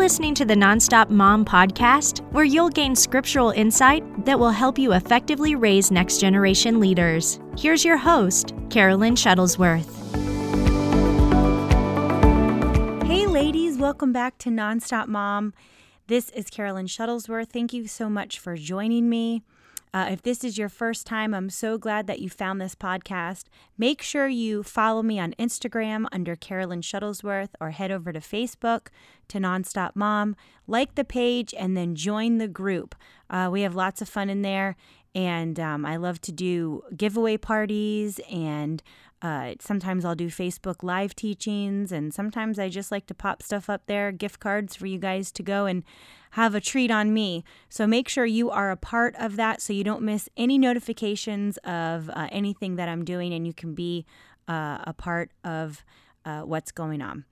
listening 0.00 0.34
to 0.34 0.46
the 0.46 0.54
Nonstop 0.54 1.10
Mom 1.10 1.44
podcast, 1.44 2.20
where 2.32 2.42
you'll 2.42 2.70
gain 2.70 2.96
scriptural 2.96 3.50
insight 3.50 4.02
that 4.24 4.38
will 4.38 4.48
help 4.48 4.78
you 4.78 4.94
effectively 4.94 5.54
raise 5.54 5.90
next 5.90 6.22
generation 6.22 6.80
leaders. 6.80 7.38
Here's 7.58 7.84
your 7.84 7.98
host, 7.98 8.54
Carolyn 8.70 9.14
Shuttlesworth. 9.14 9.84
Hey, 13.04 13.26
ladies, 13.26 13.76
welcome 13.76 14.10
back 14.10 14.38
to 14.38 14.48
Nonstop 14.48 15.06
Mom. 15.06 15.52
This 16.06 16.30
is 16.30 16.48
Carolyn 16.48 16.86
Shuttlesworth. 16.86 17.50
Thank 17.50 17.74
you 17.74 17.86
so 17.86 18.08
much 18.08 18.38
for 18.38 18.56
joining 18.56 19.10
me. 19.10 19.42
Uh, 19.92 20.08
if 20.10 20.22
this 20.22 20.44
is 20.44 20.56
your 20.56 20.68
first 20.68 21.06
time, 21.06 21.34
I'm 21.34 21.50
so 21.50 21.76
glad 21.76 22.06
that 22.06 22.20
you 22.20 22.30
found 22.30 22.60
this 22.60 22.74
podcast. 22.76 23.44
Make 23.76 24.02
sure 24.02 24.28
you 24.28 24.62
follow 24.62 25.02
me 25.02 25.18
on 25.18 25.34
Instagram 25.38 26.06
under 26.12 26.36
Carolyn 26.36 26.80
Shuttlesworth 26.80 27.50
or 27.60 27.70
head 27.70 27.90
over 27.90 28.12
to 28.12 28.20
Facebook 28.20 28.88
to 29.28 29.38
Nonstop 29.38 29.96
Mom. 29.96 30.36
Like 30.68 30.94
the 30.94 31.04
page 31.04 31.52
and 31.58 31.76
then 31.76 31.96
join 31.96 32.38
the 32.38 32.46
group. 32.46 32.94
Uh, 33.28 33.48
we 33.50 33.62
have 33.62 33.74
lots 33.74 34.00
of 34.00 34.08
fun 34.08 34.30
in 34.30 34.42
there. 34.42 34.76
And 35.12 35.58
um, 35.58 35.84
I 35.84 35.96
love 35.96 36.20
to 36.20 36.32
do 36.32 36.82
giveaway 36.96 37.36
parties 37.36 38.20
and 38.30 38.80
uh, 39.22 39.54
sometimes 39.60 40.04
I'll 40.04 40.14
do 40.14 40.28
Facebook 40.28 40.82
live 40.82 41.14
teachings, 41.14 41.92
and 41.92 42.12
sometimes 42.12 42.58
I 42.58 42.68
just 42.68 42.90
like 42.90 43.06
to 43.06 43.14
pop 43.14 43.42
stuff 43.42 43.68
up 43.68 43.82
there, 43.86 44.12
gift 44.12 44.40
cards 44.40 44.74
for 44.74 44.86
you 44.86 44.98
guys 44.98 45.30
to 45.32 45.42
go 45.42 45.66
and 45.66 45.84
have 46.32 46.54
a 46.54 46.60
treat 46.60 46.90
on 46.90 47.12
me. 47.12 47.44
So 47.68 47.86
make 47.86 48.08
sure 48.08 48.24
you 48.24 48.50
are 48.50 48.70
a 48.70 48.76
part 48.76 49.14
of 49.18 49.36
that 49.36 49.60
so 49.60 49.72
you 49.72 49.84
don't 49.84 50.02
miss 50.02 50.28
any 50.36 50.58
notifications 50.58 51.58
of 51.58 52.08
uh, 52.10 52.28
anything 52.30 52.76
that 52.76 52.88
I'm 52.88 53.04
doing 53.04 53.34
and 53.34 53.46
you 53.46 53.52
can 53.52 53.74
be 53.74 54.06
uh, 54.48 54.78
a 54.84 54.94
part 54.96 55.32
of 55.44 55.84
uh, 56.24 56.42
what's 56.42 56.70
going 56.70 57.02
on. 57.02 57.24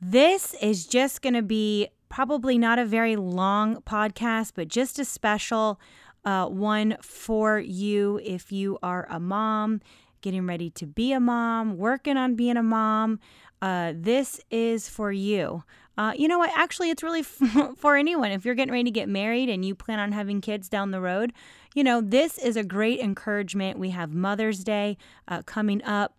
This 0.00 0.54
is 0.62 0.86
just 0.86 1.22
going 1.22 1.34
to 1.34 1.42
be 1.42 1.88
probably 2.08 2.56
not 2.56 2.78
a 2.78 2.84
very 2.84 3.16
long 3.16 3.82
podcast, 3.82 4.52
but 4.54 4.68
just 4.68 4.98
a 4.98 5.04
special 5.04 5.80
uh, 6.24 6.46
one 6.46 6.96
for 7.00 7.58
you 7.58 8.20
if 8.22 8.52
you 8.52 8.78
are 8.82 9.06
a 9.10 9.18
mom 9.18 9.80
getting 10.26 10.44
ready 10.44 10.70
to 10.70 10.86
be 10.88 11.12
a 11.12 11.20
mom, 11.20 11.76
working 11.76 12.16
on 12.16 12.34
being 12.34 12.56
a 12.56 12.62
mom. 12.62 13.20
Uh, 13.62 13.92
this 13.94 14.40
is 14.50 14.88
for 14.88 15.12
you. 15.12 15.62
Uh, 15.96 16.14
you 16.16 16.26
know 16.26 16.36
what? 16.36 16.50
Actually, 16.52 16.90
it's 16.90 17.04
really 17.04 17.22
for 17.76 17.94
anyone. 17.94 18.32
If 18.32 18.44
you're 18.44 18.56
getting 18.56 18.72
ready 18.72 18.82
to 18.82 18.90
get 18.90 19.08
married 19.08 19.48
and 19.48 19.64
you 19.64 19.76
plan 19.76 20.00
on 20.00 20.10
having 20.10 20.40
kids 20.40 20.68
down 20.68 20.90
the 20.90 21.00
road, 21.00 21.32
you 21.76 21.84
know, 21.84 22.00
this 22.00 22.38
is 22.38 22.56
a 22.56 22.64
great 22.64 22.98
encouragement. 22.98 23.78
We 23.78 23.90
have 23.90 24.12
Mother's 24.12 24.64
Day 24.64 24.98
uh, 25.28 25.42
coming 25.42 25.80
up 25.84 26.16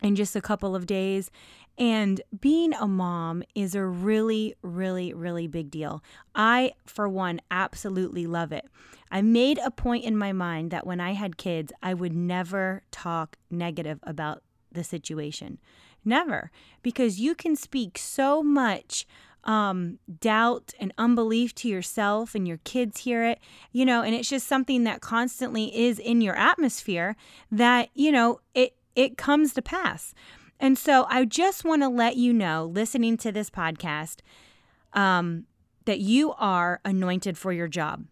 in 0.00 0.16
just 0.16 0.34
a 0.34 0.40
couple 0.40 0.74
of 0.74 0.86
days. 0.86 1.30
And 1.76 2.20
being 2.40 2.72
a 2.74 2.86
mom 2.86 3.42
is 3.54 3.74
a 3.74 3.84
really, 3.84 4.54
really, 4.62 5.12
really 5.12 5.46
big 5.48 5.70
deal. 5.70 6.02
I, 6.34 6.74
for 6.86 7.08
one, 7.08 7.40
absolutely 7.50 8.26
love 8.26 8.52
it. 8.52 8.66
I 9.10 9.22
made 9.22 9.58
a 9.58 9.70
point 9.70 10.04
in 10.04 10.16
my 10.16 10.32
mind 10.32 10.70
that 10.70 10.86
when 10.86 11.00
I 11.00 11.12
had 11.12 11.36
kids, 11.36 11.72
I 11.82 11.94
would 11.94 12.14
never 12.14 12.82
talk 12.90 13.36
negative 13.50 13.98
about 14.02 14.42
the 14.70 14.84
situation. 14.84 15.58
Never. 16.04 16.50
Because 16.82 17.20
you 17.20 17.34
can 17.34 17.56
speak 17.56 17.98
so 17.98 18.42
much 18.42 19.06
um, 19.44 19.98
doubt 20.20 20.72
and 20.80 20.92
unbelief 20.96 21.54
to 21.56 21.68
yourself, 21.68 22.34
and 22.34 22.48
your 22.48 22.58
kids 22.64 23.00
hear 23.00 23.24
it, 23.24 23.40
you 23.72 23.84
know, 23.84 24.02
and 24.02 24.14
it's 24.14 24.28
just 24.28 24.46
something 24.46 24.84
that 24.84 25.00
constantly 25.00 25.76
is 25.76 25.98
in 25.98 26.20
your 26.20 26.34
atmosphere 26.34 27.14
that, 27.50 27.90
you 27.94 28.10
know, 28.10 28.40
it, 28.54 28.74
it 28.96 29.18
comes 29.18 29.52
to 29.54 29.62
pass. 29.62 30.14
And 30.60 30.78
so 30.78 31.06
I 31.08 31.24
just 31.24 31.64
want 31.64 31.82
to 31.82 31.88
let 31.88 32.16
you 32.16 32.32
know, 32.32 32.70
listening 32.72 33.16
to 33.18 33.32
this 33.32 33.50
podcast, 33.50 34.18
um, 34.92 35.44
that 35.84 36.00
you 36.00 36.32
are 36.38 36.80
anointed 36.84 37.36
for 37.36 37.52
your 37.52 37.68
job. 37.68 38.06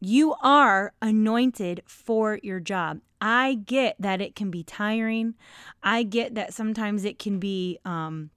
You 0.00 0.34
are 0.42 0.92
anointed 1.00 1.82
for 1.86 2.38
your 2.42 2.60
job. 2.60 3.00
I 3.20 3.54
get 3.54 3.96
that 3.98 4.20
it 4.20 4.34
can 4.34 4.50
be 4.50 4.64
tiring. 4.64 5.34
I 5.82 6.02
get 6.02 6.34
that 6.34 6.54
sometimes 6.54 7.04
it 7.04 7.18
can 7.18 7.38
be 7.38 7.78
um, 7.84 8.30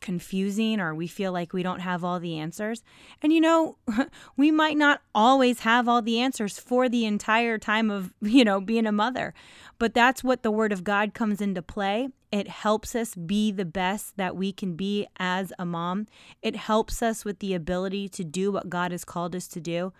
confusing 0.00 0.80
or 0.80 0.94
we 0.94 1.06
feel 1.06 1.32
like 1.32 1.52
we 1.52 1.62
don't 1.62 1.80
have 1.80 2.04
all 2.04 2.20
the 2.20 2.38
answers. 2.38 2.82
And 3.22 3.32
you 3.32 3.40
know, 3.40 3.76
we 4.36 4.50
might 4.50 4.76
not 4.76 5.00
always 5.14 5.60
have 5.60 5.88
all 5.88 6.02
the 6.02 6.20
answers 6.20 6.58
for 6.58 6.88
the 6.88 7.06
entire 7.06 7.58
time 7.58 7.90
of, 7.90 8.12
you 8.20 8.44
know, 8.44 8.60
being 8.60 8.86
a 8.86 8.92
mother. 8.92 9.34
But 9.78 9.94
that's 9.94 10.22
what 10.22 10.42
the 10.42 10.50
word 10.50 10.72
of 10.72 10.84
God 10.84 11.14
comes 11.14 11.40
into 11.40 11.62
play. 11.62 12.08
It 12.32 12.48
helps 12.48 12.94
us 12.94 13.14
be 13.14 13.50
the 13.50 13.64
best 13.64 14.16
that 14.16 14.36
we 14.36 14.52
can 14.52 14.76
be 14.76 15.08
as 15.18 15.52
a 15.58 15.66
mom. 15.66 16.06
It 16.42 16.56
helps 16.56 17.02
us 17.02 17.24
with 17.24 17.40
the 17.40 17.54
ability 17.54 18.08
to 18.10 18.24
do 18.24 18.52
what 18.52 18.70
God 18.70 18.92
has 18.92 19.04
called 19.04 19.34
us 19.34 19.48
to 19.48 19.60
do. 19.60 19.92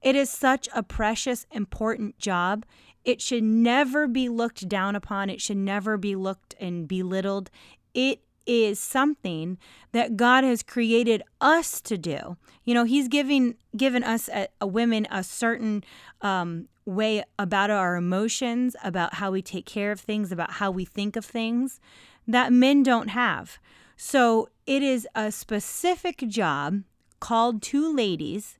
It 0.00 0.16
is 0.16 0.30
such 0.30 0.68
a 0.74 0.82
precious, 0.82 1.46
important 1.50 2.18
job. 2.18 2.64
It 3.04 3.20
should 3.20 3.44
never 3.44 4.06
be 4.06 4.28
looked 4.28 4.68
down 4.68 4.94
upon. 4.94 5.30
It 5.30 5.40
should 5.40 5.56
never 5.56 5.96
be 5.96 6.14
looked 6.14 6.54
and 6.60 6.86
belittled. 6.86 7.50
It 7.94 8.22
is 8.46 8.80
something 8.80 9.58
that 9.92 10.16
God 10.16 10.44
has 10.44 10.62
created 10.62 11.22
us 11.40 11.80
to 11.82 11.96
do. 11.96 12.36
You 12.64 12.74
know, 12.74 12.84
He's 12.84 13.08
giving 13.08 13.56
given 13.76 14.02
us 14.02 14.28
a, 14.28 14.48
a 14.60 14.66
women 14.66 15.06
a 15.10 15.22
certain 15.22 15.84
um, 16.20 16.68
way 16.84 17.22
about 17.38 17.70
our 17.70 17.96
emotions, 17.96 18.74
about 18.82 19.14
how 19.14 19.30
we 19.30 19.42
take 19.42 19.66
care 19.66 19.92
of 19.92 20.00
things, 20.00 20.32
about 20.32 20.52
how 20.52 20.70
we 20.70 20.84
think 20.84 21.16
of 21.16 21.24
things 21.24 21.80
that 22.26 22.52
men 22.52 22.82
don't 22.82 23.08
have. 23.08 23.58
So 23.96 24.48
it 24.66 24.82
is 24.82 25.06
a 25.14 25.30
specific 25.30 26.18
job 26.28 26.82
called 27.20 27.62
to 27.62 27.94
ladies 27.94 28.58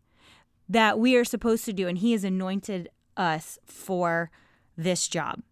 that 0.68 0.98
we 0.98 1.16
are 1.16 1.24
supposed 1.24 1.64
to 1.64 1.72
do, 1.72 1.88
and 1.88 1.98
He 1.98 2.12
has 2.12 2.24
anointed 2.24 2.88
us 3.16 3.58
for 3.64 4.30
this 4.76 5.08
job. 5.08 5.42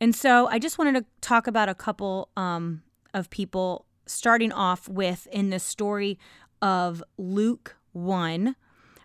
And 0.00 0.14
so 0.14 0.46
I 0.48 0.58
just 0.58 0.78
wanted 0.78 0.94
to 0.96 1.04
talk 1.20 1.46
about 1.46 1.68
a 1.68 1.74
couple 1.74 2.28
um, 2.36 2.82
of 3.14 3.30
people, 3.30 3.86
starting 4.06 4.52
off 4.52 4.88
with 4.88 5.26
in 5.32 5.50
the 5.50 5.58
story 5.58 6.18
of 6.60 7.02
Luke 7.16 7.76
1. 7.92 8.56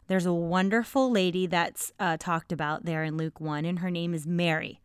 There's 0.10 0.26
a 0.26 0.34
wonderful 0.34 1.10
lady 1.10 1.48
that's 1.48 1.94
uh, 2.00 2.18
talked 2.18 2.52
about 2.52 2.84
there 2.84 3.04
in 3.04 3.16
Luke 3.16 3.40
1, 3.40 3.64
and 3.64 3.80
her 3.80 3.92
name 3.92 4.14
is 4.14 4.26
Mary, 4.28 4.82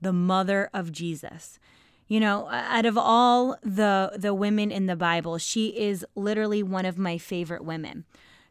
the 0.00 0.12
mother 0.12 0.68
of 0.74 0.92
Jesus. 0.92 1.60
You 2.08 2.20
know, 2.20 2.48
out 2.50 2.84
of 2.84 2.98
all 2.98 3.56
the 3.62 4.12
the 4.18 4.34
women 4.34 4.70
in 4.70 4.86
the 4.86 4.96
Bible, 4.96 5.38
she 5.38 5.68
is 5.68 6.04
literally 6.14 6.62
one 6.62 6.84
of 6.84 6.98
my 6.98 7.16
favorite 7.16 7.64
women 7.64 8.04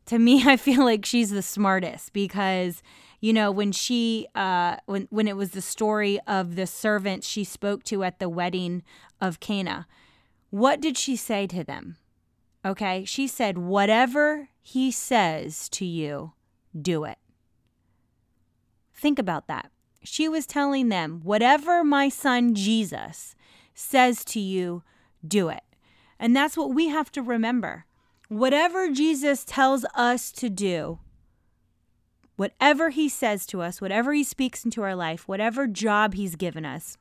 to 0.06 0.20
me 0.20 0.44
i 0.48 0.58
feel 0.58 0.84
like 0.84 1.06
she's 1.06 1.30
the 1.30 1.42
smartest 1.42 2.14
because 2.14 2.82
you 3.20 3.34
know 3.34 3.52
when 3.52 3.72
she 3.72 4.28
uh 4.36 4.78
when 4.86 5.08
when 5.10 5.28
it 5.28 5.38
was 5.38 5.52
the 5.52 5.62
story 5.62 6.20
of 6.28 6.56
the 6.56 6.68
servants 6.68 7.28
she 7.28 7.44
spoke 7.44 7.84
to 7.84 8.04
at 8.04 8.20
the 8.20 8.30
wedding 8.30 8.84
of 9.22 9.40
cana 9.40 9.88
what 10.50 10.82
did 10.82 10.98
she 10.98 11.16
say 11.16 11.48
to 11.48 11.64
them 11.64 11.98
okay? 12.66 13.06
She 13.06 13.28
said 13.28 13.58
whatever 13.58 14.50
he 14.62 14.92
says 14.92 15.70
to 15.70 15.86
you 15.86 16.34
do 16.80 17.04
it. 17.04 17.18
Think 18.94 19.20
about 19.20 19.48
that. 19.48 19.72
She 20.04 20.28
was 20.28 20.46
telling 20.46 20.90
them 20.90 21.22
whatever 21.24 21.84
my 21.84 22.10
son 22.10 22.56
jesus 22.56 23.36
says 23.74 24.24
to 24.26 24.40
you 24.40 24.84
do 25.26 25.50
it. 25.50 25.64
And 26.20 26.36
that's 26.36 26.56
what 26.56 26.74
we 26.74 26.88
have 26.90 27.12
to 27.14 27.22
remember. 27.22 27.86
Whatever 28.30 28.90
Jesus 28.90 29.44
tells 29.44 29.86
us 29.96 30.32
to 30.34 30.50
do, 30.50 31.00
whatever 32.36 32.90
he 32.90 33.10
says 33.10 33.46
to 33.48 33.62
us, 33.62 33.82
whatever 33.82 34.14
he 34.14 34.24
speaks 34.24 34.64
into 34.64 34.82
our 34.82 34.96
life, 34.96 35.28
whatever 35.28 35.68
job 35.68 36.14
he's 36.14 36.36
given 36.36 36.66
us, 36.66 36.98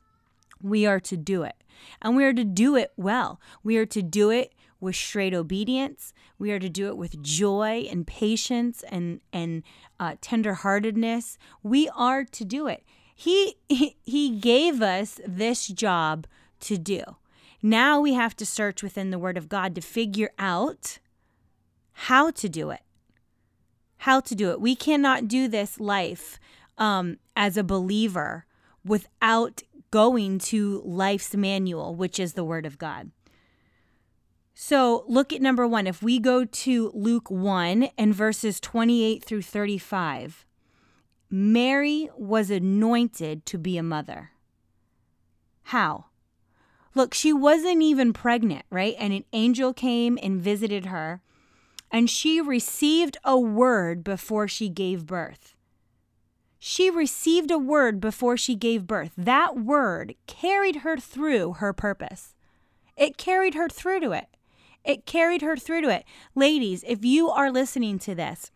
we 0.60 0.86
are 0.86 1.00
to 1.00 1.16
do 1.16 1.42
it. 1.42 1.54
And 2.00 2.16
we 2.16 2.24
are 2.24 2.32
to 2.32 2.44
do 2.44 2.76
it 2.76 2.92
well. 2.96 3.40
We 3.62 3.76
are 3.76 3.86
to 3.86 4.02
do 4.02 4.30
it 4.30 4.52
with 4.82 4.96
straight 4.96 5.32
obedience. 5.32 6.12
We 6.38 6.50
are 6.50 6.58
to 6.58 6.68
do 6.68 6.88
it 6.88 6.96
with 6.96 7.22
joy 7.22 7.86
and 7.88 8.06
patience 8.06 8.82
and 8.90 9.20
and 9.32 9.62
uh, 10.00 10.16
tenderheartedness. 10.20 11.38
We 11.62 11.88
are 11.90 12.24
to 12.24 12.44
do 12.44 12.66
it. 12.66 12.84
He 13.14 13.56
he 13.68 14.30
gave 14.30 14.82
us 14.82 15.20
this 15.26 15.68
job 15.68 16.26
to 16.60 16.76
do. 16.76 17.02
Now 17.62 18.00
we 18.00 18.14
have 18.14 18.34
to 18.36 18.44
search 18.44 18.82
within 18.82 19.10
the 19.10 19.20
Word 19.20 19.38
of 19.38 19.48
God 19.48 19.76
to 19.76 19.80
figure 19.80 20.32
out 20.36 20.98
how 21.92 22.32
to 22.32 22.48
do 22.48 22.70
it. 22.70 22.80
How 23.98 24.18
to 24.18 24.34
do 24.34 24.50
it. 24.50 24.60
We 24.60 24.74
cannot 24.74 25.28
do 25.28 25.46
this 25.46 25.78
life 25.78 26.40
um, 26.76 27.18
as 27.36 27.56
a 27.56 27.62
believer 27.62 28.46
without 28.84 29.62
going 29.92 30.40
to 30.40 30.82
life's 30.84 31.36
manual, 31.36 31.94
which 31.94 32.18
is 32.18 32.32
the 32.32 32.42
Word 32.42 32.66
of 32.66 32.78
God. 32.78 33.12
So 34.64 35.04
look 35.08 35.32
at 35.32 35.42
number 35.42 35.66
one. 35.66 35.88
If 35.88 36.04
we 36.04 36.20
go 36.20 36.44
to 36.44 36.92
Luke 36.94 37.28
1 37.32 37.88
and 37.98 38.14
verses 38.14 38.60
28 38.60 39.24
through 39.24 39.42
35, 39.42 40.46
Mary 41.28 42.08
was 42.16 42.48
anointed 42.48 43.44
to 43.46 43.58
be 43.58 43.76
a 43.76 43.82
mother. 43.82 44.30
How? 45.64 46.04
Look, 46.94 47.12
she 47.12 47.32
wasn't 47.32 47.82
even 47.82 48.12
pregnant, 48.12 48.64
right? 48.70 48.94
And 49.00 49.12
an 49.12 49.24
angel 49.32 49.74
came 49.74 50.16
and 50.22 50.40
visited 50.40 50.86
her 50.86 51.22
and 51.90 52.08
she 52.08 52.40
received 52.40 53.16
a 53.24 53.36
word 53.36 54.04
before 54.04 54.46
she 54.46 54.68
gave 54.68 55.06
birth. 55.06 55.56
She 56.60 56.88
received 56.88 57.50
a 57.50 57.58
word 57.58 58.00
before 58.00 58.36
she 58.36 58.54
gave 58.54 58.86
birth. 58.86 59.10
That 59.16 59.58
word 59.58 60.14
carried 60.28 60.76
her 60.76 60.98
through 60.98 61.54
her 61.54 61.72
purpose. 61.72 62.36
It 62.96 63.16
carried 63.16 63.54
her 63.54 63.68
through 63.68 63.98
to 64.02 64.12
it. 64.12 64.28
It 64.84 65.06
carried 65.06 65.42
her 65.42 65.56
through 65.56 65.82
to 65.82 65.88
it. 65.88 66.04
Ladies, 66.34 66.84
if 66.86 67.04
you 67.04 67.30
are 67.30 67.50
listening 67.50 67.98
to 68.00 68.14
this, 68.14 68.50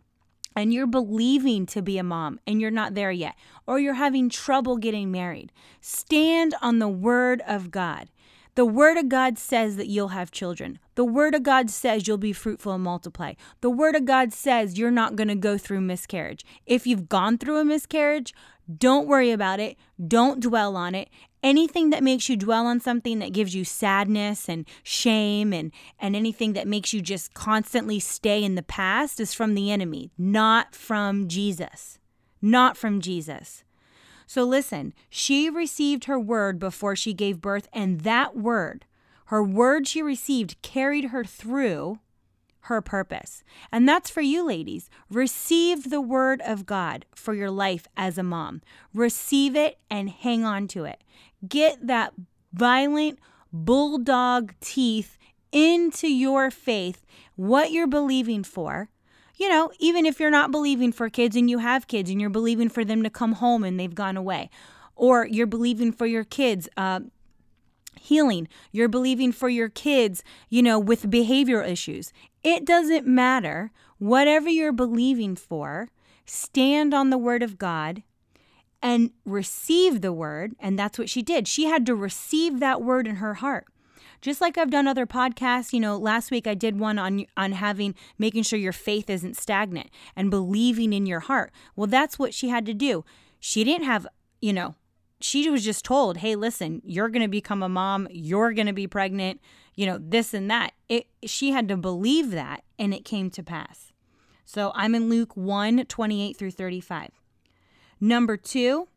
and 0.57 0.73
you're 0.73 0.87
believing 0.87 1.67
to 1.67 1.83
be 1.83 1.99
a 1.99 2.03
mom 2.03 2.41
and 2.47 2.61
you're 2.61 2.71
not 2.71 2.95
there 2.95 3.11
yet, 3.13 3.35
or 3.67 3.79
you're 3.79 3.95
having 3.95 4.31
trouble 4.31 4.79
getting 4.79 5.13
married, 5.13 5.53
stand 5.81 6.55
on 6.63 6.79
the 6.79 6.89
word 6.89 7.43
of 7.47 7.71
God. 7.71 8.09
The 8.55 8.65
word 8.65 8.97
of 8.97 9.11
God 9.11 9.39
says 9.39 9.77
that 9.77 9.89
you'll 9.89 10.09
have 10.09 10.31
children. 10.31 10.79
The 10.95 11.05
word 11.05 11.35
of 11.35 11.43
God 11.43 11.69
says 11.69 12.09
you'll 12.09 12.17
be 12.17 12.33
fruitful 12.33 12.73
and 12.73 12.83
multiply. 12.83 13.35
The 13.61 13.69
word 13.69 13.95
of 13.95 14.07
God 14.07 14.33
says 14.33 14.79
you're 14.79 14.91
not 14.91 15.15
going 15.15 15.29
to 15.29 15.35
go 15.35 15.59
through 15.59 15.83
miscarriage. 15.83 16.43
If 16.65 16.87
you've 16.87 17.07
gone 17.07 17.37
through 17.37 17.59
a 17.59 17.65
miscarriage, 17.67 18.33
don't 18.79 19.07
worry 19.07 19.31
about 19.31 19.61
it. 19.61 19.77
Don't 20.09 20.41
dwell 20.41 20.75
on 20.75 20.95
it 20.95 21.11
anything 21.43 21.91
that 21.91 22.03
makes 22.03 22.29
you 22.29 22.37
dwell 22.37 22.67
on 22.67 22.81
something 22.81 23.19
that 23.19 23.33
gives 23.33 23.55
you 23.55 23.65
sadness 23.65 24.49
and 24.49 24.67
shame 24.83 25.53
and, 25.53 25.73
and 25.99 26.17
anything 26.17 26.53
that 26.55 26.69
makes 26.69 26.93
you 26.93 27.01
just 27.01 27.35
constantly 27.35 28.01
stay 28.01 28.43
in 28.43 28.55
the 28.55 28.63
past 28.63 29.21
is 29.21 29.35
from 29.35 29.55
the 29.55 29.71
enemy, 29.71 30.11
not 30.19 30.75
from 30.75 31.29
Jesus. 31.29 31.99
Not 32.43 32.77
from 32.77 33.01
Jesus. 33.01 33.65
So 34.27 34.45
listen, 34.45 34.93
she 35.09 35.49
received 35.49 36.05
her 36.05 36.19
word 36.19 36.59
before 36.59 36.97
she 36.97 37.15
gave 37.15 37.41
birth, 37.41 37.69
and 37.73 38.01
that 38.01 38.37
word, 38.37 38.85
her 39.27 39.43
word 39.43 39.87
she 39.87 40.03
received, 40.03 40.61
carried 40.63 41.07
her 41.07 41.25
through 41.25 42.01
her 42.67 42.83
purpose. 42.83 43.45
And 43.71 43.89
that's 43.89 44.11
for 44.11 44.21
you, 44.21 44.45
ladies. 44.45 44.91
Receive 45.09 45.91
the 45.91 46.01
word 46.01 46.43
of 46.45 46.67
God 46.67 47.07
for 47.15 47.33
your 47.33 47.51
life 47.51 47.87
as 47.97 48.19
a 48.19 48.25
mom. 48.25 48.61
Receive 48.93 49.55
it 49.55 49.79
and 49.89 50.11
hang 50.11 50.45
on 50.45 50.67
to 50.69 50.85
it. 50.85 51.03
Get 51.47 51.87
that 51.87 52.13
violent 52.53 53.19
bulldog 53.53 54.55
teeth 54.61 55.19
into 55.53 56.09
your 56.09 56.51
faith, 56.51 57.05
what 57.37 57.73
you're 57.73 57.87
believing 57.87 58.45
for. 58.45 58.89
You 59.37 59.49
know, 59.49 59.71
even 59.79 60.07
if 60.07 60.19
you're 60.19 60.31
not 60.31 60.51
believing 60.51 60.93
for 60.93 61.11
kids 61.11 61.37
and 61.37 61.51
you 61.51 61.59
have 61.59 61.87
kids 61.87 62.11
and 62.11 62.21
you're 62.21 62.31
believing 62.31 62.71
for 62.71 62.85
them 62.85 63.03
to 63.03 63.11
come 63.11 63.33
home 63.33 63.65
and 63.65 63.79
they've 63.79 63.95
gone 63.95 64.17
away, 64.17 64.51
or 64.95 65.27
you're 65.27 65.47
believing 65.47 65.93
for 65.93 66.07
your 66.07 66.25
kids, 66.25 66.69
uh, 66.77 67.01
healing, 68.01 68.49
you're 68.73 68.89
believing 68.89 69.33
for 69.33 69.49
your 69.49 69.69
kids, 69.69 70.25
you 70.49 70.63
know, 70.63 70.79
with 70.79 71.11
behavioral 71.11 71.69
issues. 71.69 72.13
It 72.43 72.65
doesn't 72.65 73.07
matter. 73.07 73.73
Whatever 73.99 74.49
you're 74.49 74.73
believing 74.73 75.37
for, 75.37 75.89
stand 76.25 76.95
on 76.95 77.11
the 77.11 77.19
word 77.19 77.43
of 77.43 77.59
God 77.59 78.03
and 78.87 79.11
receive 79.25 80.01
the 80.01 80.13
word. 80.13 80.55
And 80.61 80.79
that's 80.79 80.97
what 80.97 81.11
she 81.11 81.21
did. 81.21 81.49
She 81.49 81.65
had 81.65 81.85
to 81.87 81.95
receive 81.97 82.61
that 82.61 82.83
word 82.83 83.09
in 83.09 83.17
her 83.17 83.35
heart. 83.35 83.67
Just 84.21 84.41
like 84.41 84.57
I've 84.57 84.71
done 84.71 84.87
other 84.87 85.07
podcasts, 85.07 85.73
you 85.73 85.81
know, 85.81 85.97
last 85.97 86.31
week 86.31 86.47
I 86.47 86.55
did 86.55 86.79
one 86.79 86.97
on 86.97 87.27
on 87.37 87.53
having 87.53 87.97
making 88.17 88.45
sure 88.45 88.59
your 88.61 88.73
faith 88.73 89.11
isn't 89.11 89.37
stagnant 89.37 89.91
and 90.15 90.31
believing 90.31 90.93
in 90.93 91.05
your 91.05 91.21
heart. 91.21 91.53
Well, 91.75 91.89
that's 91.89 92.17
what 92.17 92.33
she 92.33 92.49
had 92.49 92.65
to 92.67 92.75
do. 92.75 93.05
She 93.41 93.65
didn't 93.65 93.87
have, 93.87 94.07
you 94.41 94.53
know, 94.53 94.77
she 95.21 95.51
was 95.51 95.65
just 95.65 95.85
told, 95.85 96.19
"Hey, 96.19 96.37
listen, 96.37 96.81
you're 96.85 97.09
going 97.09 97.23
to 97.23 97.29
become 97.29 97.65
a 97.65 97.69
mom, 97.69 98.07
you're 98.11 98.53
going 98.53 98.69
to 98.69 98.73
be 98.73 98.87
pregnant, 98.87 99.41
you 99.75 99.85
know, 99.85 99.99
this 100.01 100.33
and 100.33 100.49
that." 100.51 100.75
It 100.89 101.09
she 101.25 101.51
had 101.51 101.67
to 101.69 101.77
believe 101.77 102.31
that 102.31 102.63
and 102.79 102.95
it 102.95 103.05
came 103.05 103.31
to 103.31 103.43
pass. 103.43 103.93
So, 104.45 104.71
I'm 104.77 104.95
in 104.95 105.11
Luke 105.11 105.37
1, 105.37 105.87
28 105.87 106.37
through 106.37 106.53
35. 106.53 107.11
Number 108.01 108.37
two, 108.37 108.89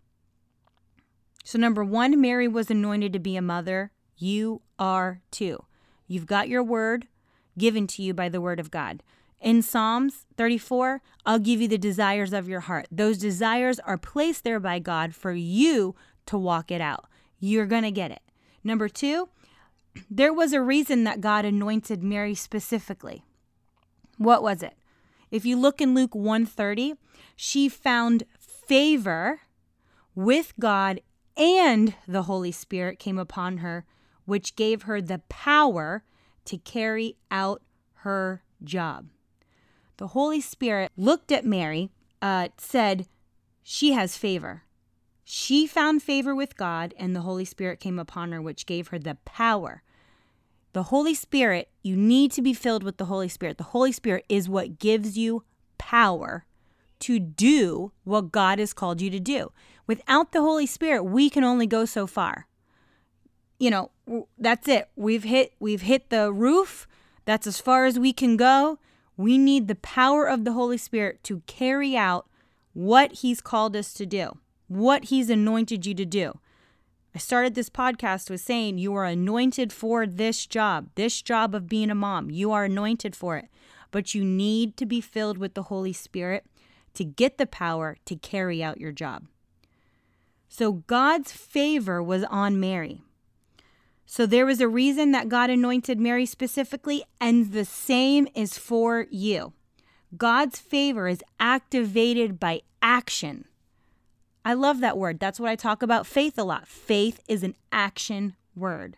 so 1.44 1.58
number 1.58 1.84
one, 1.84 2.20
Mary 2.20 2.48
was 2.48 2.70
anointed 2.70 3.14
to 3.14 3.20
be 3.20 3.36
a 3.36 3.42
mother. 3.42 3.92
You 4.18 4.62
are 4.78 5.22
too. 5.32 5.64
You've 6.08 6.26
got 6.26 6.50
your 6.50 6.64
word 6.64 7.08
given 7.58 7.88
to 7.88 8.04
you 8.04 8.14
by 8.14 8.30
the 8.30 8.42
word 8.42 8.60
of 8.60 8.72
God. 8.72 9.02
In 9.40 9.62
Psalms 9.62 10.26
34, 10.36 11.02
I'll 11.26 11.40
give 11.40 11.62
you 11.62 11.68
the 11.68 11.78
desires 11.78 12.34
of 12.34 12.50
your 12.50 12.60
heart. 12.62 12.88
Those 12.92 13.18
desires 13.18 13.80
are 13.80 13.98
placed 13.98 14.44
there 14.44 14.60
by 14.60 14.80
God 14.80 15.16
for 15.16 15.32
you 15.32 15.96
to 16.26 16.38
walk 16.38 16.72
it 16.72 16.82
out. 16.82 17.06
You're 17.40 17.66
going 17.66 17.84
to 17.84 17.92
get 17.92 18.12
it. 18.12 18.22
Number 18.64 18.90
two, 18.90 19.30
there 20.10 20.34
was 20.34 20.52
a 20.52 20.62
reason 20.62 21.06
that 21.06 21.22
God 21.22 21.46
anointed 21.46 22.04
Mary 22.04 22.36
specifically. 22.36 23.24
What 24.18 24.44
was 24.44 24.62
it? 24.62 24.74
If 25.32 25.46
you 25.46 25.58
look 25.58 25.80
in 25.80 25.96
Luke 25.96 26.14
130, 26.14 26.96
she 27.36 27.70
found 27.70 28.24
favor 28.70 29.42
with 30.14 30.54
God 30.60 31.02
and 31.36 31.96
the 32.08 32.24
Holy 32.24 32.52
Spirit 32.52 33.00
came 33.00 33.18
upon 33.18 33.58
her, 33.58 33.84
which 34.26 34.56
gave 34.56 34.84
her 34.84 35.02
the 35.02 35.24
power 35.28 36.04
to 36.46 36.58
carry 36.60 37.18
out 37.32 37.64
her 38.06 38.44
job. 38.64 39.08
The 39.98 40.10
Holy 40.10 40.40
Spirit 40.40 40.92
looked 40.96 41.32
at 41.32 41.44
Mary, 41.44 41.90
uh, 42.22 42.50
said, 42.58 43.08
She 43.64 43.94
has 43.94 44.18
favor. 44.18 44.62
She 45.24 45.66
found 45.66 46.04
favor 46.04 46.36
with 46.36 46.56
God, 46.56 46.94
and 46.96 47.16
the 47.16 47.22
Holy 47.22 47.46
Spirit 47.46 47.80
came 47.80 47.98
upon 47.98 48.32
her, 48.32 48.42
which 48.42 48.68
gave 48.68 48.90
her 48.90 49.00
the 49.00 49.16
power. 49.26 49.82
The 50.74 50.84
Holy 50.84 51.16
Spirit, 51.16 51.70
you 51.82 51.98
need 51.98 52.32
to 52.34 52.42
be 52.44 52.54
filled 52.54 52.84
with 52.84 52.98
the 52.98 53.06
Holy 53.06 53.30
Spirit. 53.30 53.58
The 53.58 53.64
Holy 53.64 53.92
Spirit 53.92 54.26
is 54.30 54.48
what 54.48 54.78
gives 54.78 55.18
you 55.18 55.44
power 55.80 56.46
to 57.02 57.20
do 57.20 57.92
what 58.04 58.32
God 58.32 58.60
has 58.60 58.74
called 58.74 59.02
you 59.02 59.10
to 59.10 59.20
do. 59.20 59.52
Without 59.88 60.32
the 60.32 60.42
Holy 60.42 60.66
Spirit, 60.66 61.04
we 61.04 61.30
can 61.30 61.44
only 61.44 61.68
go 61.68 61.86
so 61.86 62.06
far. 62.06 62.48
You 63.58 63.72
know, 63.72 63.92
that's 64.38 64.68
it. 64.68 64.90
We've 64.96 65.24
hit 65.24 65.54
we've 65.60 65.82
hit 65.82 66.10
the 66.10 66.32
roof. 66.32 66.88
That's 67.26 67.48
as 67.48 67.60
far 67.60 67.86
as 67.86 68.00
we 68.00 68.14
can 68.14 68.38
go. 68.38 68.80
We 69.18 69.38
need 69.38 69.68
the 69.68 69.76
power 69.76 70.26
of 70.28 70.46
the 70.46 70.54
Holy 70.54 70.78
Spirit 70.78 71.24
to 71.26 71.42
carry 71.46 71.98
out 71.98 72.28
what 72.74 73.14
he's 73.14 73.42
called 73.42 73.76
us 73.76 73.94
to 73.94 74.06
do, 74.06 74.38
what 74.68 75.06
he's 75.06 75.30
anointed 75.30 75.86
you 75.86 75.94
to 75.96 76.06
do. 76.06 76.40
I 77.14 77.18
started 77.18 77.56
this 77.56 77.70
podcast 77.70 78.30
with 78.30 78.40
saying 78.40 78.78
you 78.78 78.94
are 78.94 79.06
anointed 79.06 79.74
for 79.74 80.06
this 80.06 80.46
job, 80.46 80.90
this 80.96 81.22
job 81.22 81.56
of 81.56 81.68
being 81.68 81.90
a 81.90 81.96
mom. 81.96 82.30
You 82.30 82.52
are 82.52 82.66
anointed 82.66 83.16
for 83.16 83.36
it. 83.36 83.48
But 83.92 84.14
you 84.14 84.24
need 84.24 84.78
to 84.78 84.86
be 84.86 85.02
filled 85.02 85.38
with 85.38 85.56
the 85.56 85.64
Holy 85.64 85.94
Spirit 85.94 86.46
to 86.94 87.04
get 87.04 87.38
the 87.38 87.46
power 87.46 87.98
to 88.06 88.16
carry 88.16 88.64
out 88.64 88.80
your 88.80 88.92
job. 88.92 89.26
So 90.48 90.72
God's 90.72 91.32
favor 91.32 92.02
was 92.02 92.24
on 92.26 92.60
Mary. 92.60 93.02
So 94.06 94.26
there 94.26 94.46
was 94.46 94.60
a 94.60 94.68
reason 94.68 95.12
that 95.12 95.30
God 95.30 95.52
anointed 95.52 96.00
Mary 96.00 96.26
specifically, 96.26 97.04
and 97.22 97.52
the 97.52 97.66
same 97.66 98.28
is 98.34 98.58
for 98.58 99.06
you. 99.12 99.54
God's 100.18 100.60
favor 100.60 101.08
is 101.08 101.24
activated 101.40 102.40
by 102.40 102.62
action. 102.82 103.46
I 104.44 104.54
love 104.54 104.80
that 104.80 104.98
word. 104.98 105.20
That's 105.20 105.40
what 105.40 105.50
I 105.50 105.56
talk 105.56 105.84
about 105.84 106.08
faith 106.08 106.40
a 106.40 106.44
lot. 106.44 106.68
Faith 106.68 107.20
is 107.28 107.44
an 107.44 107.56
action 107.72 108.36
word. 108.56 108.98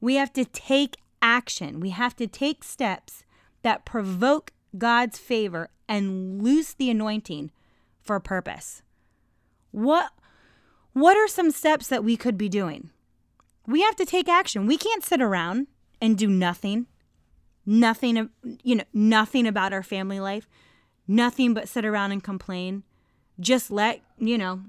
We 0.00 0.16
have 0.16 0.32
to 0.32 0.44
take 0.44 0.96
action, 1.22 1.78
we 1.78 1.90
have 1.90 2.16
to 2.16 2.26
take 2.26 2.64
steps 2.64 3.22
that 3.62 3.84
provoke 3.84 4.52
God's 4.76 5.18
favor 5.18 5.70
and 5.88 6.42
loose 6.42 6.74
the 6.74 6.90
anointing 6.90 7.50
for 8.00 8.16
a 8.16 8.20
purpose. 8.20 8.82
What 9.70 10.10
what 10.92 11.16
are 11.16 11.28
some 11.28 11.50
steps 11.50 11.86
that 11.88 12.04
we 12.04 12.16
could 12.16 12.36
be 12.36 12.48
doing? 12.48 12.90
We 13.66 13.82
have 13.82 13.96
to 13.96 14.04
take 14.04 14.28
action. 14.28 14.66
We 14.66 14.76
can't 14.76 15.04
sit 15.04 15.22
around 15.22 15.68
and 16.00 16.18
do 16.18 16.28
nothing. 16.28 16.86
Nothing 17.64 18.28
you 18.62 18.76
know, 18.76 18.84
nothing 18.92 19.46
about 19.46 19.72
our 19.72 19.82
family 19.82 20.20
life. 20.20 20.48
Nothing 21.06 21.54
but 21.54 21.68
sit 21.68 21.84
around 21.84 22.12
and 22.12 22.22
complain. 22.22 22.84
Just 23.40 23.70
let, 23.70 24.00
you 24.18 24.38
know, 24.38 24.62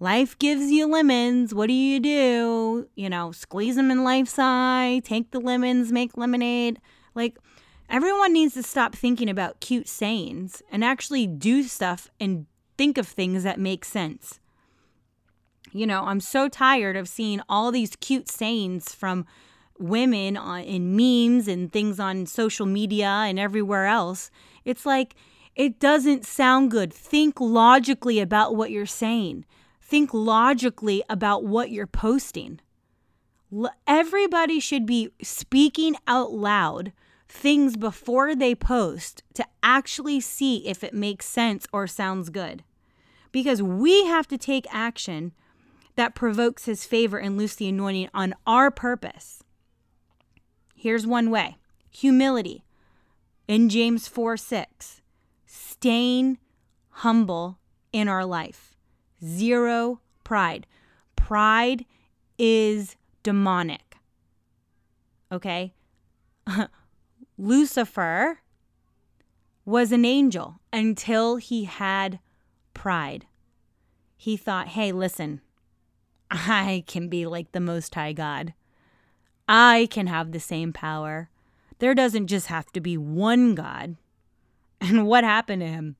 life 0.00 0.38
gives 0.38 0.70
you 0.70 0.86
lemons. 0.86 1.54
What 1.54 1.68
do 1.68 1.72
you 1.72 2.00
do? 2.00 2.88
You 2.94 3.08
know, 3.08 3.32
squeeze 3.32 3.76
them 3.76 3.90
in 3.90 4.04
life's 4.04 4.38
eye, 4.38 5.02
take 5.04 5.30
the 5.30 5.40
lemons, 5.40 5.92
make 5.92 6.16
lemonade. 6.16 6.80
Like 7.14 7.38
Everyone 7.88 8.32
needs 8.32 8.54
to 8.54 8.62
stop 8.62 8.94
thinking 8.94 9.28
about 9.28 9.60
cute 9.60 9.88
sayings 9.88 10.62
and 10.70 10.84
actually 10.84 11.26
do 11.26 11.62
stuff 11.64 12.10
and 12.18 12.46
think 12.78 12.96
of 12.98 13.06
things 13.06 13.42
that 13.44 13.60
make 13.60 13.84
sense. 13.84 14.40
You 15.72 15.86
know, 15.86 16.02
I'm 16.04 16.20
so 16.20 16.48
tired 16.48 16.96
of 16.96 17.08
seeing 17.08 17.40
all 17.48 17.70
these 17.70 17.96
cute 17.96 18.30
sayings 18.30 18.94
from 18.94 19.26
women 19.78 20.36
on, 20.36 20.60
in 20.62 20.96
memes 20.96 21.48
and 21.48 21.72
things 21.72 21.98
on 21.98 22.26
social 22.26 22.66
media 22.66 23.06
and 23.06 23.38
everywhere 23.38 23.86
else. 23.86 24.30
It's 24.64 24.86
like, 24.86 25.14
it 25.54 25.78
doesn't 25.78 26.24
sound 26.24 26.70
good. 26.70 26.92
Think 26.92 27.40
logically 27.40 28.20
about 28.20 28.54
what 28.56 28.70
you're 28.70 28.86
saying, 28.86 29.44
think 29.80 30.14
logically 30.14 31.02
about 31.08 31.44
what 31.44 31.70
you're 31.70 31.86
posting. 31.86 32.60
Everybody 33.86 34.60
should 34.60 34.86
be 34.86 35.10
speaking 35.22 35.96
out 36.06 36.32
loud 36.32 36.92
things 37.32 37.76
before 37.78 38.34
they 38.34 38.54
post 38.54 39.22
to 39.32 39.44
actually 39.62 40.20
see 40.20 40.68
if 40.68 40.84
it 40.84 40.92
makes 40.92 41.24
sense 41.24 41.66
or 41.72 41.86
sounds 41.86 42.28
good. 42.28 42.62
Because 43.32 43.62
we 43.62 44.04
have 44.04 44.28
to 44.28 44.36
take 44.36 44.66
action 44.70 45.32
that 45.96 46.14
provokes 46.14 46.66
his 46.66 46.84
favor 46.84 47.18
and 47.18 47.38
loose 47.38 47.54
the 47.54 47.68
anointing 47.68 48.10
on 48.12 48.34
our 48.46 48.70
purpose. 48.70 49.42
Here's 50.74 51.06
one 51.06 51.30
way 51.30 51.56
humility 51.90 52.64
in 53.48 53.70
James 53.70 54.06
4 54.08 54.36
6, 54.36 55.00
staying 55.46 56.38
humble 56.90 57.58
in 57.92 58.08
our 58.08 58.26
life, 58.26 58.74
zero 59.24 60.00
pride. 60.22 60.66
Pride 61.16 61.86
is 62.38 62.96
demonic. 63.22 63.96
Okay? 65.30 65.72
Lucifer 67.42 68.38
was 69.64 69.90
an 69.90 70.04
angel 70.04 70.60
until 70.72 71.38
he 71.38 71.64
had 71.64 72.20
pride. 72.72 73.26
He 74.16 74.36
thought, 74.36 74.68
hey, 74.68 74.92
listen, 74.92 75.40
I 76.30 76.84
can 76.86 77.08
be 77.08 77.26
like 77.26 77.50
the 77.50 77.58
Most 77.58 77.96
High 77.96 78.12
God. 78.12 78.54
I 79.48 79.88
can 79.90 80.06
have 80.06 80.30
the 80.30 80.38
same 80.38 80.72
power. 80.72 81.30
There 81.80 81.96
doesn't 81.96 82.28
just 82.28 82.46
have 82.46 82.70
to 82.74 82.80
be 82.80 82.96
one 82.96 83.56
God. 83.56 83.96
And 84.80 85.06
what 85.08 85.24
happened 85.24 85.62
to 85.62 85.68
him? 85.68 85.96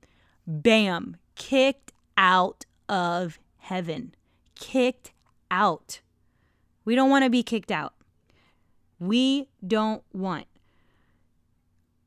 Bam, 0.47 1.17
kicked 1.35 1.93
out 2.17 2.67
of 2.89 3.41
heaven. 3.59 4.15
Kicked 4.55 5.13
out. 5.51 6.03
We 6.85 6.95
don't 6.95 7.11
want 7.11 7.25
to 7.25 7.31
be 7.31 7.43
kicked 7.43 7.73
out. 7.73 7.95
We 9.01 9.49
don't 9.67 10.03
want 10.13 10.47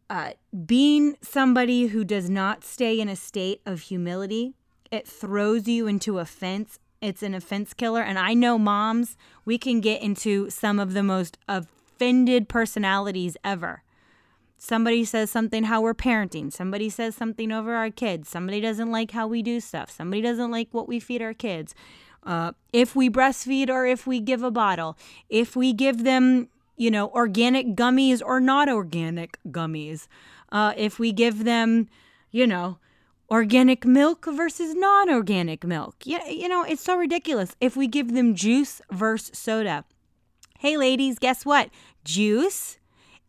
uh, 0.10 0.32
being 0.66 1.18
somebody 1.22 1.88
who 1.88 2.04
does 2.04 2.30
not 2.30 2.64
stay 2.64 3.00
in 3.00 3.10
a 3.10 3.16
state 3.16 3.62
of 3.66 3.82
humility. 3.82 4.54
It 4.92 5.08
throws 5.08 5.68
you 5.68 5.88
into 5.88 6.20
offense. 6.20 6.80
It's 7.02 7.24
an 7.24 7.34
offense 7.34 7.74
killer. 7.74 8.02
And 8.02 8.18
I 8.18 8.34
know 8.34 8.58
moms, 8.58 9.18
we 9.44 9.58
can 9.58 9.82
get 9.82 10.02
into 10.02 10.50
some 10.50 10.80
of 10.80 10.94
the 10.94 11.04
most 11.04 11.38
offended 11.48 12.48
personalities 12.48 13.36
ever. 13.44 13.84
Somebody 14.58 15.04
says 15.04 15.30
something 15.30 15.66
how 15.66 15.82
we're 15.82 15.94
parenting. 15.94 16.52
Somebody 16.52 16.90
says 16.90 17.16
something 17.16 17.52
over 17.52 17.76
our 17.76 17.90
kids. 17.90 18.30
Somebody 18.30 18.62
doesn't 18.62 18.92
like 18.92 19.12
how 19.12 19.28
we 19.28 19.42
do 19.42 19.60
stuff. 19.60 19.92
Somebody 19.92 20.22
doesn't 20.22 20.50
like 20.50 20.70
what 20.72 20.88
we 20.88 21.00
feed 21.00 21.22
our 21.22 21.34
kids. 21.34 21.76
Uh, 22.24 22.54
if 22.74 22.96
we 22.96 23.10
breastfeed 23.10 23.70
or 23.70 23.86
if 23.86 24.08
we 24.08 24.20
give 24.20 24.42
a 24.42 24.50
bottle, 24.50 24.98
if 25.30 25.56
we 25.56 25.74
give 25.74 26.04
them, 26.04 26.48
you 26.76 26.92
know, 26.92 27.10
organic 27.10 27.76
gummies 27.76 28.22
or 28.24 28.40
not 28.40 28.70
organic 28.70 29.38
gummies, 29.50 30.08
uh, 30.52 30.74
if 30.78 31.00
we 31.00 31.12
give 31.12 31.44
them, 31.44 31.88
you 32.32 32.46
know, 32.46 32.78
organic 33.30 33.86
milk 33.86 34.26
versus 34.26 34.76
non 34.76 35.10
organic 35.10 35.64
milk. 35.64 35.96
Yeah, 36.04 36.28
you 36.28 36.48
know, 36.48 36.64
it's 36.64 36.84
so 36.84 36.98
ridiculous. 36.98 37.56
If 37.60 37.76
we 37.76 37.88
give 37.88 38.14
them 38.14 38.36
juice 38.36 38.82
versus 38.92 39.38
soda. 39.38 39.86
Hey, 40.60 40.78
ladies, 40.78 41.20
guess 41.20 41.46
what? 41.46 41.70
Juice 42.04 42.78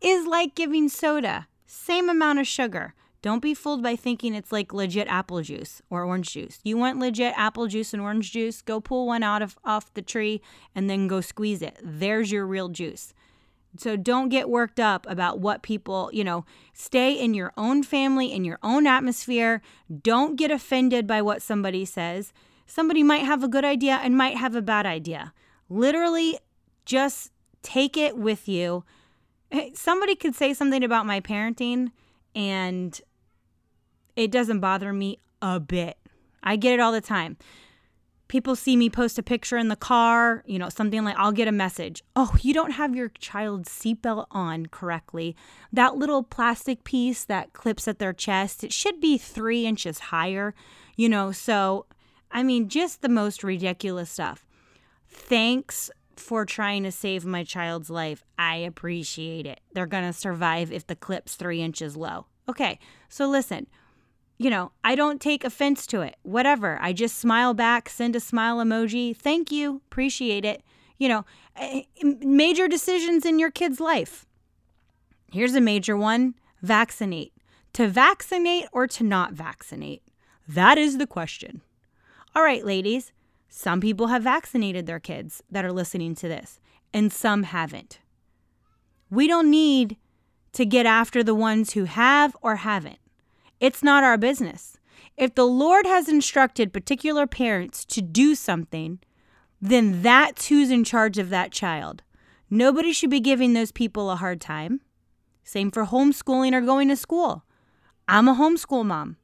is 0.00 0.26
like 0.26 0.55
giving 0.55 0.88
soda, 0.88 1.49
same 1.67 2.09
amount 2.09 2.38
of 2.38 2.47
sugar. 2.47 2.95
Don't 3.23 3.43
be 3.43 3.55
fooled 3.55 3.83
by 3.83 3.97
thinking 3.97 4.35
it's 4.35 4.53
like 4.53 4.73
legit 4.73 5.09
apple 5.09 5.43
juice 5.43 5.83
or 5.91 6.05
orange 6.05 6.31
juice. 6.33 6.61
You 6.62 6.76
want 6.76 7.00
legit 7.00 7.35
apple 7.37 7.67
juice 7.67 7.93
and 7.93 8.00
orange 8.00 8.31
juice? 8.31 8.62
Go 8.62 8.81
pull 8.81 9.07
one 9.07 9.25
out 9.25 9.43
of 9.43 9.59
off 9.65 9.93
the 9.95 10.03
tree 10.03 10.41
and 10.76 10.88
then 10.88 11.09
go 11.09 11.21
squeeze 11.21 11.61
it. 11.61 11.76
There's 11.83 12.31
your 12.31 12.47
real 12.47 12.69
juice. 12.69 13.15
So 13.80 13.97
don't 13.97 14.28
get 14.28 14.49
worked 14.49 14.80
up 14.80 15.06
about 15.09 15.40
what 15.40 15.62
people, 15.62 16.11
you 16.12 16.25
know, 16.25 16.45
stay 16.73 17.12
in 17.12 17.35
your 17.35 17.52
own 17.56 17.83
family, 17.83 18.33
in 18.33 18.45
your 18.45 18.59
own 18.62 18.87
atmosphere. 18.87 19.62
Don't 20.02 20.37
get 20.37 20.50
offended 20.50 21.06
by 21.06 21.23
what 21.23 21.42
somebody 21.42 21.85
says. 21.85 22.33
Somebody 22.66 23.02
might 23.02 23.25
have 23.25 23.45
a 23.45 23.49
good 23.49 23.64
idea 23.64 24.00
and 24.02 24.16
might 24.16 24.37
have 24.37 24.54
a 24.54 24.62
bad 24.62 24.87
idea. 24.87 25.33
Literally, 25.68 26.38
just 26.85 27.33
take 27.62 27.97
it 27.97 28.16
with 28.16 28.49
you. 28.49 28.85
Somebody 29.75 30.16
could 30.16 30.35
say 30.35 30.54
something 30.54 30.83
about 30.83 31.06
my 31.06 31.21
parenting 31.21 31.90
and 32.35 33.00
it 34.16 34.30
doesn't 34.30 34.61
bother 34.61 34.92
me 34.92 35.18
a 35.40 35.61
bit. 35.61 35.97
I 36.42 36.56
get 36.56 36.75
it 36.75 36.80
all 36.80 36.92
the 36.92 37.00
time 37.00 37.37
people 38.28 38.56
see 38.56 38.76
me 38.76 38.90
post 38.90 39.18
a 39.18 39.23
picture 39.23 39.56
in 39.56 39.68
the 39.68 39.76
car, 39.76 40.42
you 40.47 40.59
know, 40.59 40.68
something 40.68 41.04
like 41.04 41.16
I'll 41.16 41.33
get 41.33 41.49
a 41.49 41.52
message. 41.52 42.02
Oh, 42.14 42.35
you 42.40 42.52
don't 42.52 42.73
have 42.73 42.95
your 42.95 43.09
child's 43.09 43.68
seatbelt 43.68 44.26
on 44.30 44.66
correctly. 44.66 45.37
That 45.73 45.97
little 45.97 46.23
plastic 46.23 46.85
piece 46.85 47.25
that 47.25 47.52
clips 47.52 47.87
at 47.87 47.99
their 47.99 48.12
chest, 48.12 48.64
it 48.64 48.73
should 48.73 49.00
be 49.00 49.18
three 49.18 49.66
inches 49.66 49.99
higher, 49.99 50.54
you 50.97 51.09
know. 51.09 51.33
So, 51.33 51.87
I 52.30 52.42
mean, 52.42 52.68
just 52.68 53.02
the 53.02 53.09
most 53.09 53.45
ridiculous 53.45 54.11
stuff. 54.11 54.45
Thanks 55.09 55.90
for 56.16 56.45
trying 56.45 56.83
to 56.83 56.92
save 56.92 57.25
my 57.25 57.45
child's 57.45 57.90
life. 57.90 58.25
I 58.38 58.56
appreciate 58.56 59.47
it. 59.47 59.61
They're 59.73 59.87
going 59.87 60.04
to 60.04 60.12
survive 60.12 60.73
if 60.73 60.87
the 60.87 60.97
clip's 60.97 61.37
three 61.37 61.62
inches 61.62 61.97
low. 61.97 62.26
Okay, 62.49 62.78
so 63.09 63.28
listen 63.28 63.66
you 64.38 64.50
know, 64.50 64.73
I 64.85 64.95
don't 64.95 65.21
take 65.21 65.45
offense 65.45 65.87
to 65.88 66.02
it. 66.02 66.16
Whatever. 66.23 66.78
I 66.81 66.93
just 66.93 67.19
smile 67.19 67.55
back, 67.55 67.88
send 67.88 68.14
a 68.16 68.21
smile 68.21 68.59
emoji. 68.59 69.16
Thank 69.16 69.50
you. 69.50 69.83
Appreciate 69.90 70.45
it. 70.45 70.62
You 70.99 71.09
know, 71.09 71.25
eh, 71.57 71.83
major 72.02 72.69
decisions 72.69 73.25
in 73.25 73.38
your 73.38 73.50
kid's 73.50 73.81
life. 73.81 74.26
Here's 75.33 75.55
a 75.55 75.61
major 75.61 75.97
one 75.97 76.35
vaccinate. 76.62 77.33
To 77.75 77.88
vaccinate 77.88 78.66
or 78.73 78.87
to 78.87 79.05
not 79.05 79.33
vaccinate? 79.33 80.02
That 80.49 80.78
is 80.78 80.99
the 80.99 81.07
question. 81.07 81.62
All 82.35 82.43
right, 82.43 82.64
ladies. 82.64 83.12
Some 83.49 83.81
people 83.81 84.09
have 84.09 84.23
vaccinated 84.23 84.87
their 84.87 85.00
kids 85.00 85.43
that 85.50 85.64
are 85.64 85.73
listening 85.73 86.14
to 86.16 86.28
this, 86.28 86.61
and 86.93 87.12
some 87.12 87.45
haven't. 87.45 88.00
We 89.11 89.26
don't 89.26 89.50
need 89.50 89.97
to 90.52 90.66
get 90.66 90.85
after 90.85 91.23
the 91.23 91.35
ones 91.35 91.73
who 91.73 91.85
have 91.85 92.37
or 92.43 92.57
haven't. 92.57 92.99
It's 93.61 93.83
not 93.83 94.05
our 94.05 94.19
business. 94.19 94.79
If 95.17 95.35
the 95.35 95.47
Lord 95.47 95.87
has 95.87 96.09
instructed 96.09 96.73
particular 96.73 97.27
parents 97.27 97.85
to 97.87 98.03
do 98.03 98.35
something, 98.35 98.99
then 99.61 100.03
that's 100.03 100.49
who's 100.49 100.71
in 100.71 100.85
charge 100.85 101.19
of 101.19 101.31
that 101.31 101.53
child. 101.53 102.03
Nobody 102.51 102.93
should 102.93 103.11
be 103.11 103.21
giving 103.21 103.55
those 103.55 103.73
people 103.73 104.11
a 104.11 104.17
hard 104.17 104.41
time. 104.41 104.81
Same 105.43 105.71
for 105.71 105.87
homeschooling 105.87 106.53
or 106.53 106.61
going 106.61 106.89
to 106.89 106.97
school. 106.97 107.45
I'm 108.09 108.29
a 108.29 108.35
homeschool 108.35 108.85
mom. 108.85 109.17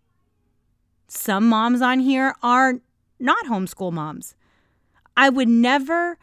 Some 1.09 1.49
moms 1.49 1.83
on 1.83 2.01
here 2.01 2.35
are 2.43 2.81
not 3.21 3.47
homeschool 3.47 3.93
moms. 3.93 4.35
I 5.17 5.29
would 5.29 5.49
never 5.49 6.17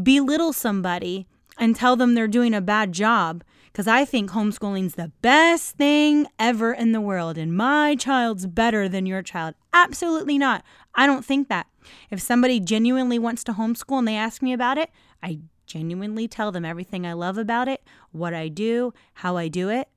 belittle 0.00 0.52
somebody 0.52 1.26
and 1.58 1.74
tell 1.74 1.96
them 1.96 2.14
they're 2.14 2.28
doing 2.28 2.54
a 2.54 2.60
bad 2.60 2.92
job 2.92 3.42
because 3.76 3.86
I 3.86 4.06
think 4.06 4.30
homeschooling's 4.30 4.94
the 4.94 5.12
best 5.20 5.76
thing 5.76 6.28
ever 6.38 6.72
in 6.72 6.92
the 6.92 7.00
world 7.02 7.36
and 7.36 7.54
my 7.54 7.94
child's 7.94 8.46
better 8.46 8.88
than 8.88 9.04
your 9.04 9.20
child. 9.20 9.54
Absolutely 9.70 10.38
not. 10.38 10.64
I 10.94 11.06
don't 11.06 11.26
think 11.26 11.50
that. 11.50 11.66
If 12.10 12.22
somebody 12.22 12.58
genuinely 12.58 13.18
wants 13.18 13.44
to 13.44 13.52
homeschool 13.52 13.98
and 13.98 14.08
they 14.08 14.16
ask 14.16 14.40
me 14.40 14.54
about 14.54 14.78
it, 14.78 14.88
I 15.22 15.40
genuinely 15.66 16.26
tell 16.26 16.50
them 16.50 16.64
everything 16.64 17.06
I 17.06 17.12
love 17.12 17.36
about 17.36 17.68
it, 17.68 17.82
what 18.12 18.32
I 18.32 18.48
do, 18.48 18.94
how 19.12 19.36
I 19.36 19.48
do 19.48 19.68
it. 19.68 19.88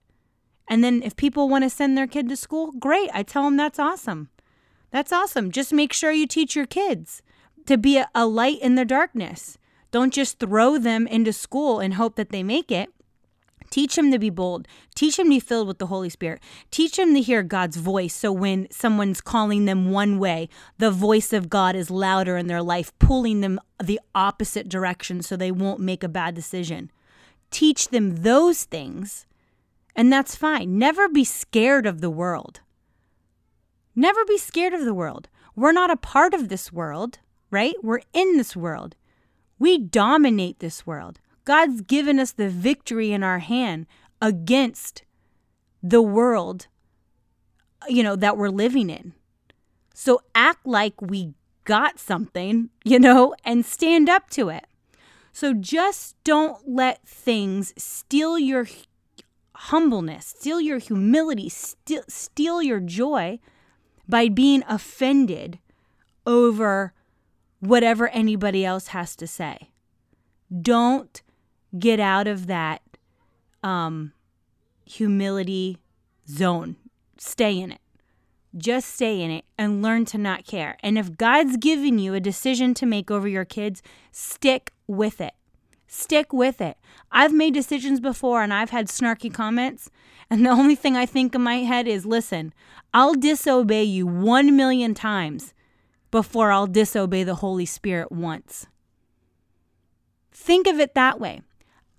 And 0.68 0.84
then 0.84 1.02
if 1.02 1.16
people 1.16 1.48
want 1.48 1.64
to 1.64 1.70
send 1.70 1.98
their 1.98 2.06
kid 2.06 2.28
to 2.28 2.36
school, 2.36 2.74
great. 2.74 3.10
I 3.14 3.24
tell 3.24 3.46
them 3.46 3.56
that's 3.56 3.80
awesome. 3.80 4.28
That's 4.92 5.14
awesome. 5.14 5.52
Just 5.54 5.72
make 5.72 5.94
sure 5.94 6.12
you 6.12 6.28
teach 6.28 6.54
your 6.54 6.68
kids 6.68 7.22
to 7.66 7.78
be 7.78 8.04
a, 8.14 8.26
light 8.26 8.60
in 8.60 8.76
the 8.76 8.84
darkness. 8.84 9.58
Don't 9.92 10.14
just 10.14 10.38
throw 10.38 10.78
them 10.78 11.08
into 11.08 11.32
school 11.32 11.80
and 11.80 11.94
hope 11.94 12.18
that 12.18 12.32
they 12.32 12.44
make 12.44 12.74
it. 12.74 12.90
Teach 13.70 13.96
them 13.96 14.12
to 14.12 14.20
be 14.20 14.30
bold. 14.30 14.68
Teach 14.96 15.18
them 15.18 15.28
to 15.28 15.30
be 15.30 15.40
filled 15.40 15.68
with 15.68 15.78
the 15.78 15.88
Holy 15.88 16.10
Spirit. 16.10 16.42
Teach 16.72 16.98
them 16.98 17.14
to 17.14 17.22
hear 17.22 17.44
God's 17.44 17.78
voice. 17.78 18.16
So 18.16 18.32
when 18.32 18.68
someone's 18.72 19.22
calling 19.22 19.66
them 19.66 19.92
one 19.92 20.20
way, 20.20 20.50
the 20.78 20.92
voice 20.92 21.34
of 21.34 21.50
God 21.50 21.76
is 21.76 21.92
louder 21.92 22.38
in 22.38 22.48
their 22.48 22.64
life, 22.64 22.92
pulling 23.00 23.42
them 23.42 23.60
the 23.82 24.00
opposite 24.16 24.68
direction 24.68 25.22
so 25.22 25.36
they 25.36 25.52
won't 25.52 25.80
make 25.80 26.04
a 26.04 26.10
bad 26.10 26.36
decision. 26.36 26.92
Teach 27.52 27.90
them 27.90 28.18
those 28.18 28.64
things, 28.64 29.26
and 29.96 30.12
that's 30.12 30.36
fine. 30.36 30.78
Never 30.78 31.08
be 31.08 31.24
scared 31.24 31.86
of 31.86 32.02
the 32.02 32.10
world. 32.10 32.62
Never 33.96 34.24
be 34.26 34.38
scared 34.38 34.74
of 34.74 34.86
the 34.86 34.94
world. 34.94 35.28
We're 35.56 35.72
not 35.72 35.92
a 35.92 35.98
part 35.98 36.34
of 36.34 36.48
this 36.48 36.72
world, 36.72 37.20
right? 37.52 37.76
We're 37.84 38.02
in 38.14 38.38
this 38.38 38.56
world. 38.56 38.96
We 39.58 39.78
dominate 39.78 40.60
this 40.60 40.88
world. 40.88 41.20
God's 41.50 41.82
given 41.82 42.20
us 42.20 42.32
the 42.32 42.48
victory 42.48 43.12
in 43.12 43.24
our 43.24 43.40
hand 43.40 43.88
against 44.22 45.02
the 45.82 46.00
world, 46.00 46.68
you 47.88 48.04
know, 48.04 48.16
that 48.16 48.38
we're 48.38 48.50
living 48.50 48.92
in. 48.92 49.14
So 49.96 50.22
act 50.36 50.68
like 50.68 51.02
we 51.02 51.34
got 51.66 51.98
something, 51.98 52.70
you 52.86 53.00
know, 53.00 53.34
and 53.44 53.66
stand 53.66 54.10
up 54.10 54.30
to 54.30 54.50
it. 54.50 54.68
So 55.32 55.56
just 55.56 56.16
don't 56.24 56.70
let 56.70 57.08
things 57.08 57.74
steal 57.76 58.38
your 58.38 58.68
humbleness, 59.56 60.28
steal 60.28 60.62
your 60.62 60.78
humility, 60.78 61.50
steal, 61.50 62.04
steal 62.08 62.62
your 62.62 62.80
joy 62.80 63.40
by 64.08 64.30
being 64.30 64.64
offended 64.70 65.58
over 66.28 66.94
whatever 67.60 68.08
anybody 68.10 68.64
else 68.64 68.90
has 68.90 69.16
to 69.16 69.26
say. 69.26 69.72
Don't 70.62 71.24
get 71.78 72.00
out 72.00 72.28
of 72.28 72.48
that 72.48 72.82
um, 73.64 74.14
humility 74.86 75.78
zone. 76.28 76.76
Stay 77.18 77.60
in 77.60 77.72
it. 77.72 77.82
Just 78.58 78.96
stay 78.96 79.22
in 79.22 79.30
it 79.30 79.46
and 79.58 79.84
learn 79.84 80.06
to 80.06 80.18
not 80.18 80.46
care. 80.46 80.78
And 80.82 80.98
if 80.98 81.18
God's 81.18 81.58
given 81.58 82.00
you 82.00 82.14
a 82.16 82.20
decision 82.20 82.74
to 82.76 82.86
make 82.86 83.12
over 83.12 83.28
your 83.28 83.46
kids, 83.46 83.84
stick 84.12 84.74
with 84.88 85.22
it. 85.22 85.34
Stick 85.88 86.34
with 86.34 86.60
it. 86.62 86.78
I've 87.12 87.34
made 87.34 87.54
decisions 87.54 88.00
before 88.00 88.42
and 88.42 88.54
I've 88.54 88.70
had 88.72 88.88
snarky 88.88 89.32
comments. 89.32 89.90
And 90.30 90.46
the 90.46 90.50
only 90.50 90.76
thing 90.76 90.96
I 90.96 91.06
think 91.06 91.36
in 91.36 91.42
my 91.42 91.58
head 91.58 91.88
is 91.88 92.06
listen, 92.06 92.54
I'll 92.94 93.16
disobey 93.16 93.84
you 93.84 94.08
one 94.08 94.56
million 94.56 94.94
times 94.94 95.54
before 96.12 96.52
I'll 96.52 96.68
disobey 96.68 97.24
the 97.24 97.36
Holy 97.36 97.66
Spirit 97.66 98.12
once. 98.12 98.68
Think 100.32 100.68
of 100.68 100.80
it 100.80 100.96
that 100.96 101.20
way. 101.20 101.42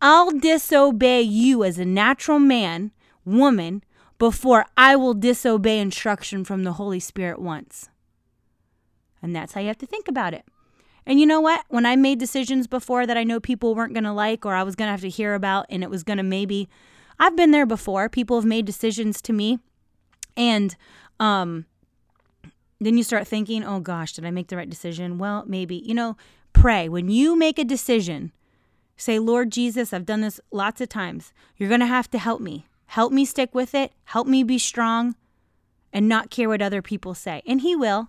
I'll 0.01 0.31
disobey 0.31 1.23
you 1.23 1.63
as 1.65 1.79
a 1.79 1.85
natural 1.85 2.39
man, 2.39 2.93
woman, 3.25 3.85
before 4.19 4.67
I 4.77 4.97
will 4.97 5.15
disobey 5.15 5.79
instruction 5.79 6.45
from 6.45 6.65
the 6.65 6.75
Holy 6.75 7.01
Spirit 7.01 7.41
once. 7.41 7.89
And 9.23 9.35
that's 9.37 9.53
how 9.53 9.61
you 9.61 9.69
have 9.69 9.79
to 9.79 9.87
think 9.87 10.09
about 10.09 10.35
it. 10.35 10.45
And 11.07 11.19
you 11.19 11.27
know 11.27 11.41
what? 11.41 11.65
When 11.69 11.87
I 11.87 11.97
made 11.97 12.19
decisions 12.19 12.67
before 12.67 13.07
that 13.07 13.17
I 13.17 13.25
know 13.25 13.41
people 13.41 13.75
weren't 13.75 13.95
going 13.95 14.05
to 14.05 14.13
like 14.13 14.47
or 14.47 14.55
I 14.55 14.63
was 14.63 14.77
going 14.77 14.87
to 14.89 14.93
have 14.93 15.01
to 15.01 15.09
hear 15.09 15.35
about, 15.35 15.67
and 15.69 15.83
it 15.83 15.91
was 15.91 16.03
going 16.03 16.19
to 16.19 16.23
maybe, 16.23 16.69
I've 17.19 17.37
been 17.37 17.51
there 17.51 17.67
before. 17.67 18.09
People 18.09 18.37
have 18.37 18.45
made 18.45 18.65
decisions 18.65 19.21
to 19.23 19.33
me. 19.33 19.59
And 20.37 20.77
um, 21.19 21.67
then 22.81 22.97
you 22.97 23.03
start 23.03 23.27
thinking, 23.27 23.65
oh 23.65 23.81
gosh, 23.81 24.13
did 24.13 24.25
I 24.25 24.31
make 24.31 24.49
the 24.49 24.57
right 24.57 24.71
decision? 24.71 25.19
Well, 25.19 25.45
maybe. 25.47 25.77
You 25.77 25.95
know, 25.95 26.17
pray. 26.53 26.89
When 26.89 27.09
you 27.09 27.37
make 27.37 27.59
a 27.59 27.65
decision, 27.65 28.33
say, 29.01 29.19
Lord 29.19 29.51
Jesus, 29.51 29.93
I've 29.93 30.07
done 30.07 30.21
this 30.21 30.41
lots 30.51 30.81
of 30.81 30.89
times. 30.89 31.33
You're 31.57 31.69
going 31.69 31.81
to 31.81 31.87
have 31.87 32.11
to 32.11 32.19
help 32.19 32.41
me. 32.41 32.67
Help 32.87 33.13
me 33.13 33.25
stick 33.25 33.55
with 33.55 33.75
it. 33.75 33.93
Help 34.05 34.27
me 34.27 34.43
be 34.43 34.59
strong 34.59 35.15
and 35.93 36.09
not 36.09 36.31
care 36.31 36.49
what 36.49 36.63
other 36.63 36.83
people 36.83 37.15
say. 37.15 37.43
And 37.47 37.61
he 37.61 37.77
will. 37.77 38.09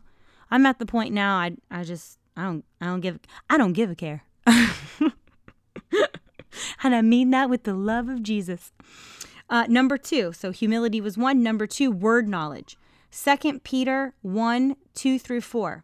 I'm 0.50 0.66
at 0.66 0.80
the 0.80 0.86
point 0.86 1.14
now 1.14 1.38
I 1.38 1.56
I 1.70 1.84
just 1.84 2.20
I 2.36 2.44
don't 2.44 2.66
I 2.82 2.86
don't 2.86 3.00
give 3.00 3.20
I 3.50 3.58
don't 3.58 3.74
give 3.74 3.90
a 3.90 3.96
care. 3.96 4.24
and 4.46 5.14
I 6.84 7.02
mean 7.02 7.30
that 7.32 7.50
with 7.50 7.64
the 7.64 7.74
love 7.74 8.10
of 8.10 8.22
Jesus. 8.22 8.72
Uh, 9.50 9.66
number 9.68 9.98
two, 9.98 10.34
so 10.34 10.52
humility 10.52 11.02
was 11.02 11.18
one. 11.18 11.44
Number 11.44 11.68
two, 11.68 11.92
word 11.92 12.28
knowledge. 12.28 12.78
Second 13.10 13.64
Peter 13.64 14.14
1 14.22 14.76
2 14.94 15.20
through 15.20 15.42
4. 15.42 15.84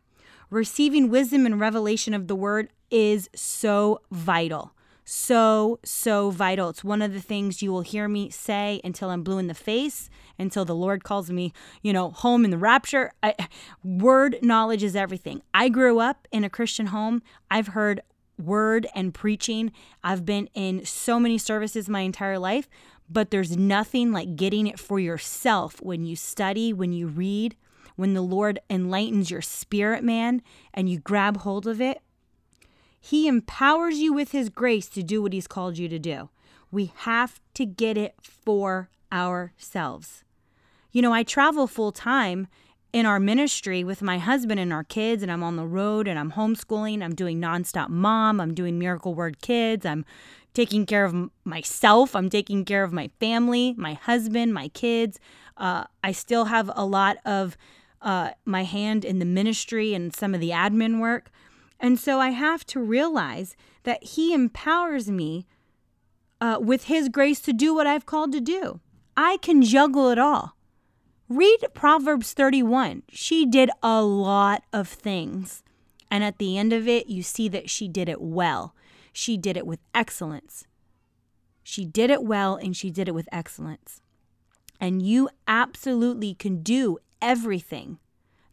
Receiving 0.49 1.09
wisdom 1.09 1.45
and 1.45 1.59
revelation 1.59 2.13
of 2.13 2.27
the 2.27 2.35
word 2.35 2.69
is 2.89 3.29
so 3.35 4.01
vital. 4.09 4.73
So, 5.09 5.79
so 5.85 6.31
vital. 6.31 6.67
It's 6.67 6.83
one 6.83 7.01
of 7.01 7.13
the 7.13 7.21
things 7.21 7.61
you 7.61 7.71
will 7.71 7.79
hear 7.79 8.09
me 8.09 8.29
say 8.29 8.81
until 8.83 9.09
I'm 9.09 9.23
blue 9.23 9.37
in 9.37 9.47
the 9.47 9.53
face, 9.53 10.09
until 10.37 10.65
the 10.65 10.75
Lord 10.75 11.05
calls 11.05 11.31
me, 11.31 11.53
you 11.81 11.93
know, 11.93 12.11
home 12.11 12.43
in 12.43 12.51
the 12.51 12.57
rapture. 12.57 13.13
I, 13.23 13.33
word 13.85 14.37
knowledge 14.41 14.83
is 14.83 14.97
everything. 14.97 15.43
I 15.53 15.69
grew 15.69 16.01
up 16.01 16.27
in 16.33 16.43
a 16.43 16.49
Christian 16.49 16.87
home. 16.87 17.21
I've 17.49 17.67
heard 17.67 18.01
word 18.37 18.85
and 18.93 19.13
preaching. 19.13 19.71
I've 20.03 20.25
been 20.25 20.49
in 20.53 20.83
so 20.83 21.21
many 21.21 21.37
services 21.37 21.87
my 21.87 22.01
entire 22.01 22.37
life, 22.37 22.67
but 23.09 23.31
there's 23.31 23.55
nothing 23.55 24.11
like 24.11 24.35
getting 24.35 24.67
it 24.67 24.77
for 24.77 24.99
yourself 24.99 25.81
when 25.81 26.03
you 26.03 26.17
study, 26.17 26.73
when 26.73 26.91
you 26.91 27.07
read, 27.07 27.55
when 27.95 28.13
the 28.13 28.21
Lord 28.21 28.59
enlightens 28.69 29.31
your 29.31 29.41
spirit, 29.41 30.03
man, 30.03 30.41
and 30.73 30.89
you 30.89 30.99
grab 30.99 31.37
hold 31.37 31.65
of 31.65 31.79
it. 31.79 32.01
He 33.07 33.29
empowers 33.29 33.99
you 33.99 34.11
with 34.11 34.33
His 34.33 34.49
grace 34.49 34.89
to 34.89 35.01
do 35.01 35.21
what 35.21 35.31
He's 35.31 35.47
called 35.47 35.77
you 35.77 35.87
to 35.87 35.97
do. 35.97 36.27
We 36.71 36.91
have 36.97 37.39
to 37.53 37.65
get 37.65 37.97
it 37.97 38.15
for 38.21 38.89
ourselves. 39.13 40.25
You 40.91 41.01
know, 41.01 41.13
I 41.13 41.23
travel 41.23 41.67
full 41.67 41.93
time 41.93 42.47
in 42.91 43.05
our 43.05 43.17
ministry 43.17 43.81
with 43.81 44.01
my 44.01 44.17
husband 44.17 44.59
and 44.59 44.73
our 44.73 44.83
kids, 44.83 45.23
and 45.23 45.31
I'm 45.31 45.41
on 45.41 45.55
the 45.55 45.65
road 45.65 46.05
and 46.05 46.19
I'm 46.19 46.33
homeschooling. 46.33 47.01
I'm 47.01 47.15
doing 47.15 47.39
nonstop 47.39 47.87
mom. 47.87 48.41
I'm 48.41 48.53
doing 48.53 48.77
Miracle 48.77 49.13
Word 49.13 49.41
Kids. 49.41 49.85
I'm 49.85 50.03
taking 50.53 50.85
care 50.85 51.05
of 51.05 51.15
myself. 51.45 52.13
I'm 52.13 52.29
taking 52.29 52.65
care 52.65 52.83
of 52.83 52.91
my 52.91 53.09
family, 53.21 53.73
my 53.77 53.93
husband, 53.93 54.53
my 54.53 54.67
kids. 54.67 55.17
Uh, 55.55 55.85
I 56.03 56.11
still 56.11 56.45
have 56.45 56.69
a 56.75 56.85
lot 56.85 57.19
of 57.23 57.55
uh, 58.01 58.31
my 58.43 58.65
hand 58.65 59.05
in 59.05 59.19
the 59.19 59.25
ministry 59.25 59.93
and 59.93 60.13
some 60.13 60.33
of 60.33 60.41
the 60.41 60.49
admin 60.49 60.99
work. 60.99 61.31
And 61.79 61.99
so 61.99 62.19
I 62.19 62.29
have 62.29 62.65
to 62.67 62.79
realize 62.79 63.55
that 63.83 64.03
He 64.03 64.33
empowers 64.33 65.09
me 65.09 65.45
uh, 66.41 66.57
with 66.59 66.85
His 66.85 67.09
grace 67.09 67.39
to 67.41 67.53
do 67.53 67.73
what 67.73 67.87
I've 67.87 68.05
called 68.05 68.31
to 68.33 68.41
do. 68.41 68.79
I 69.15 69.37
can 69.37 69.61
juggle 69.61 70.09
it 70.09 70.19
all. 70.19 70.55
Read 71.29 71.59
Proverbs 71.73 72.33
31. 72.33 73.03
She 73.09 73.45
did 73.45 73.69
a 73.83 74.01
lot 74.01 74.63
of 74.71 74.87
things. 74.87 75.63
And 76.09 76.23
at 76.23 76.37
the 76.37 76.57
end 76.57 76.71
of 76.71 76.87
it, 76.87 77.07
you 77.07 77.21
see 77.21 77.49
that 77.49 77.69
she 77.69 77.87
did 77.87 78.07
it 78.07 78.21
well. 78.21 78.73
She 79.11 79.35
did 79.35 79.57
it 79.57 79.67
with 79.67 79.79
excellence. 79.93 80.65
She 81.63 81.83
did 81.83 82.09
it 82.09 82.23
well 82.23 82.55
and 82.55 82.77
she 82.77 82.89
did 82.91 83.09
it 83.09 83.13
with 83.13 83.27
excellence. 83.31 84.01
And 84.79 85.01
you 85.01 85.29
absolutely 85.47 86.33
can 86.33 86.61
do 86.63 86.99
everything 87.21 87.99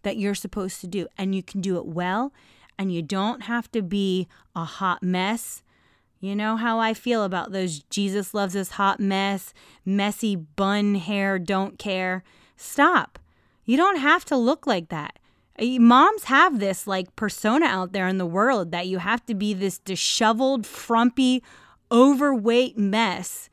that 0.02 0.16
you're 0.16 0.34
supposed 0.34 0.80
to 0.80 0.86
do, 0.86 1.06
and 1.18 1.34
you 1.34 1.42
can 1.42 1.60
do 1.60 1.76
it 1.76 1.86
well, 1.86 2.32
and 2.78 2.92
you 2.92 3.02
don't 3.02 3.42
have 3.42 3.70
to 3.72 3.82
be 3.82 4.28
a 4.54 4.64
hot 4.64 5.02
mess. 5.02 5.62
You 6.20 6.34
know 6.34 6.56
how 6.56 6.78
I 6.78 6.94
feel 6.94 7.22
about 7.22 7.52
those 7.52 7.80
Jesus 7.90 8.32
loves 8.32 8.56
us 8.56 8.70
hot 8.70 8.98
mess, 8.98 9.52
messy 9.84 10.36
bun 10.36 10.94
hair, 10.94 11.38
don't 11.38 11.78
care. 11.78 12.24
Stop. 12.56 13.18
You 13.64 13.76
don't 13.76 13.98
have 13.98 14.24
to 14.26 14.36
look 14.36 14.66
like 14.66 14.88
that. 14.88 15.18
Moms 15.60 16.24
have 16.24 16.58
this 16.58 16.86
like 16.86 17.14
persona 17.14 17.66
out 17.66 17.92
there 17.92 18.08
in 18.08 18.18
the 18.18 18.26
world 18.26 18.72
that 18.72 18.86
you 18.86 18.98
have 18.98 19.24
to 19.26 19.34
be 19.34 19.54
this 19.54 19.78
disheveled, 19.78 20.66
frumpy, 20.66 21.42
overweight 21.92 22.76
mess. 22.76 23.50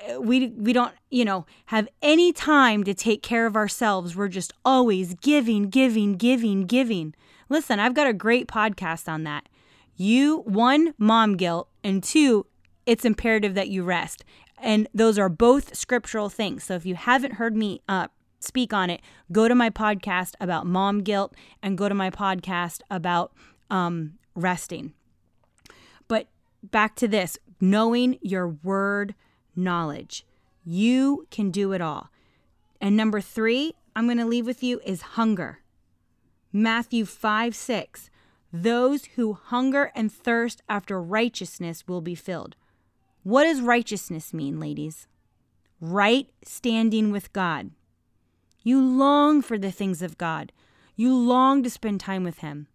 Uh, 0.00 0.20
we 0.20 0.48
we 0.48 0.72
don't, 0.72 0.94
you 1.10 1.24
know, 1.24 1.46
have 1.66 1.88
any 2.02 2.32
time 2.32 2.84
to 2.84 2.94
take 2.94 3.22
care 3.22 3.46
of 3.46 3.54
ourselves. 3.54 4.16
We're 4.16 4.28
just 4.28 4.52
always 4.64 5.14
giving, 5.14 5.68
giving, 5.68 6.16
giving, 6.16 6.66
giving. 6.66 7.14
Listen, 7.48 7.80
I've 7.80 7.94
got 7.94 8.06
a 8.06 8.12
great 8.12 8.46
podcast 8.46 9.08
on 9.08 9.24
that. 9.24 9.48
You 9.96 10.42
one, 10.42 10.94
mom 10.98 11.36
guilt, 11.36 11.68
and 11.82 12.02
two, 12.02 12.46
it's 12.86 13.04
imperative 13.04 13.54
that 13.54 13.68
you 13.68 13.82
rest. 13.82 14.24
And 14.60 14.88
those 14.94 15.18
are 15.18 15.28
both 15.28 15.74
scriptural 15.74 16.28
things. 16.28 16.64
So 16.64 16.74
if 16.74 16.84
you 16.84 16.94
haven't 16.94 17.34
heard 17.34 17.56
me 17.56 17.80
uh, 17.88 18.08
speak 18.40 18.72
on 18.72 18.90
it, 18.90 19.00
go 19.32 19.48
to 19.48 19.54
my 19.54 19.70
podcast 19.70 20.34
about 20.40 20.66
mom 20.66 21.02
guilt 21.02 21.34
and 21.62 21.78
go 21.78 21.88
to 21.88 21.94
my 21.94 22.10
podcast 22.10 22.80
about 22.90 23.32
um, 23.70 24.14
resting. 24.34 24.94
But 26.06 26.28
back 26.62 26.96
to 26.96 27.08
this 27.08 27.38
knowing 27.60 28.18
your 28.22 28.48
word 28.48 29.14
knowledge. 29.56 30.24
You 30.64 31.26
can 31.30 31.50
do 31.50 31.72
it 31.72 31.80
all. 31.80 32.10
And 32.80 32.96
number 32.96 33.20
three, 33.20 33.74
I'm 33.96 34.06
going 34.06 34.18
to 34.18 34.26
leave 34.26 34.46
with 34.46 34.62
you 34.62 34.80
is 34.84 35.02
hunger. 35.02 35.60
Matthew 36.52 37.04
5 37.04 37.54
6. 37.54 38.10
Those 38.52 39.04
who 39.16 39.34
hunger 39.34 39.92
and 39.94 40.10
thirst 40.10 40.62
after 40.68 41.00
righteousness 41.02 41.86
will 41.86 42.00
be 42.00 42.14
filled. 42.14 42.56
What 43.22 43.44
does 43.44 43.60
righteousness 43.60 44.32
mean, 44.32 44.58
ladies? 44.58 45.06
Right 45.80 46.28
standing 46.42 47.10
with 47.12 47.32
God. 47.34 47.70
You 48.62 48.80
long 48.80 49.42
for 49.42 49.58
the 49.58 49.70
things 49.70 50.00
of 50.00 50.16
God. 50.16 50.52
You 50.96 51.14
long 51.14 51.62
to 51.62 51.70
spend 51.70 52.00
time 52.00 52.24
with 52.24 52.38
Him. 52.38 52.68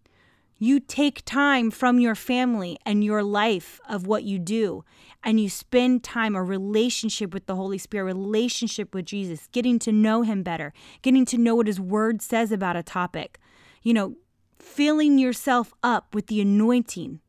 You 0.59 0.79
take 0.79 1.25
time 1.25 1.71
from 1.71 1.99
your 1.99 2.15
family 2.15 2.77
and 2.85 3.03
your 3.03 3.23
life 3.23 3.81
of 3.89 4.07
what 4.07 4.23
you 4.23 4.39
do, 4.39 4.85
and 5.23 5.39
you 5.39 5.49
spend 5.49 6.03
time, 6.03 6.35
a 6.35 6.43
relationship 6.43 7.33
with 7.33 7.47
the 7.47 7.55
Holy 7.55 7.77
Spirit, 7.77 8.05
relationship 8.05 8.93
with 8.93 9.05
Jesus, 9.05 9.49
getting 9.51 9.79
to 9.79 9.91
know 9.91 10.21
Him 10.21 10.43
better, 10.43 10.71
getting 11.01 11.25
to 11.25 11.37
know 11.37 11.55
what 11.55 11.67
His 11.67 11.79
Word 11.79 12.21
says 12.21 12.51
about 12.51 12.77
a 12.77 12.83
topic. 12.83 13.39
You 13.83 13.93
know, 13.93 14.15
filling 14.57 15.19
yourself 15.19 15.73
up 15.83 16.15
with 16.15 16.27
the 16.27 16.41
anointing. 16.41 17.19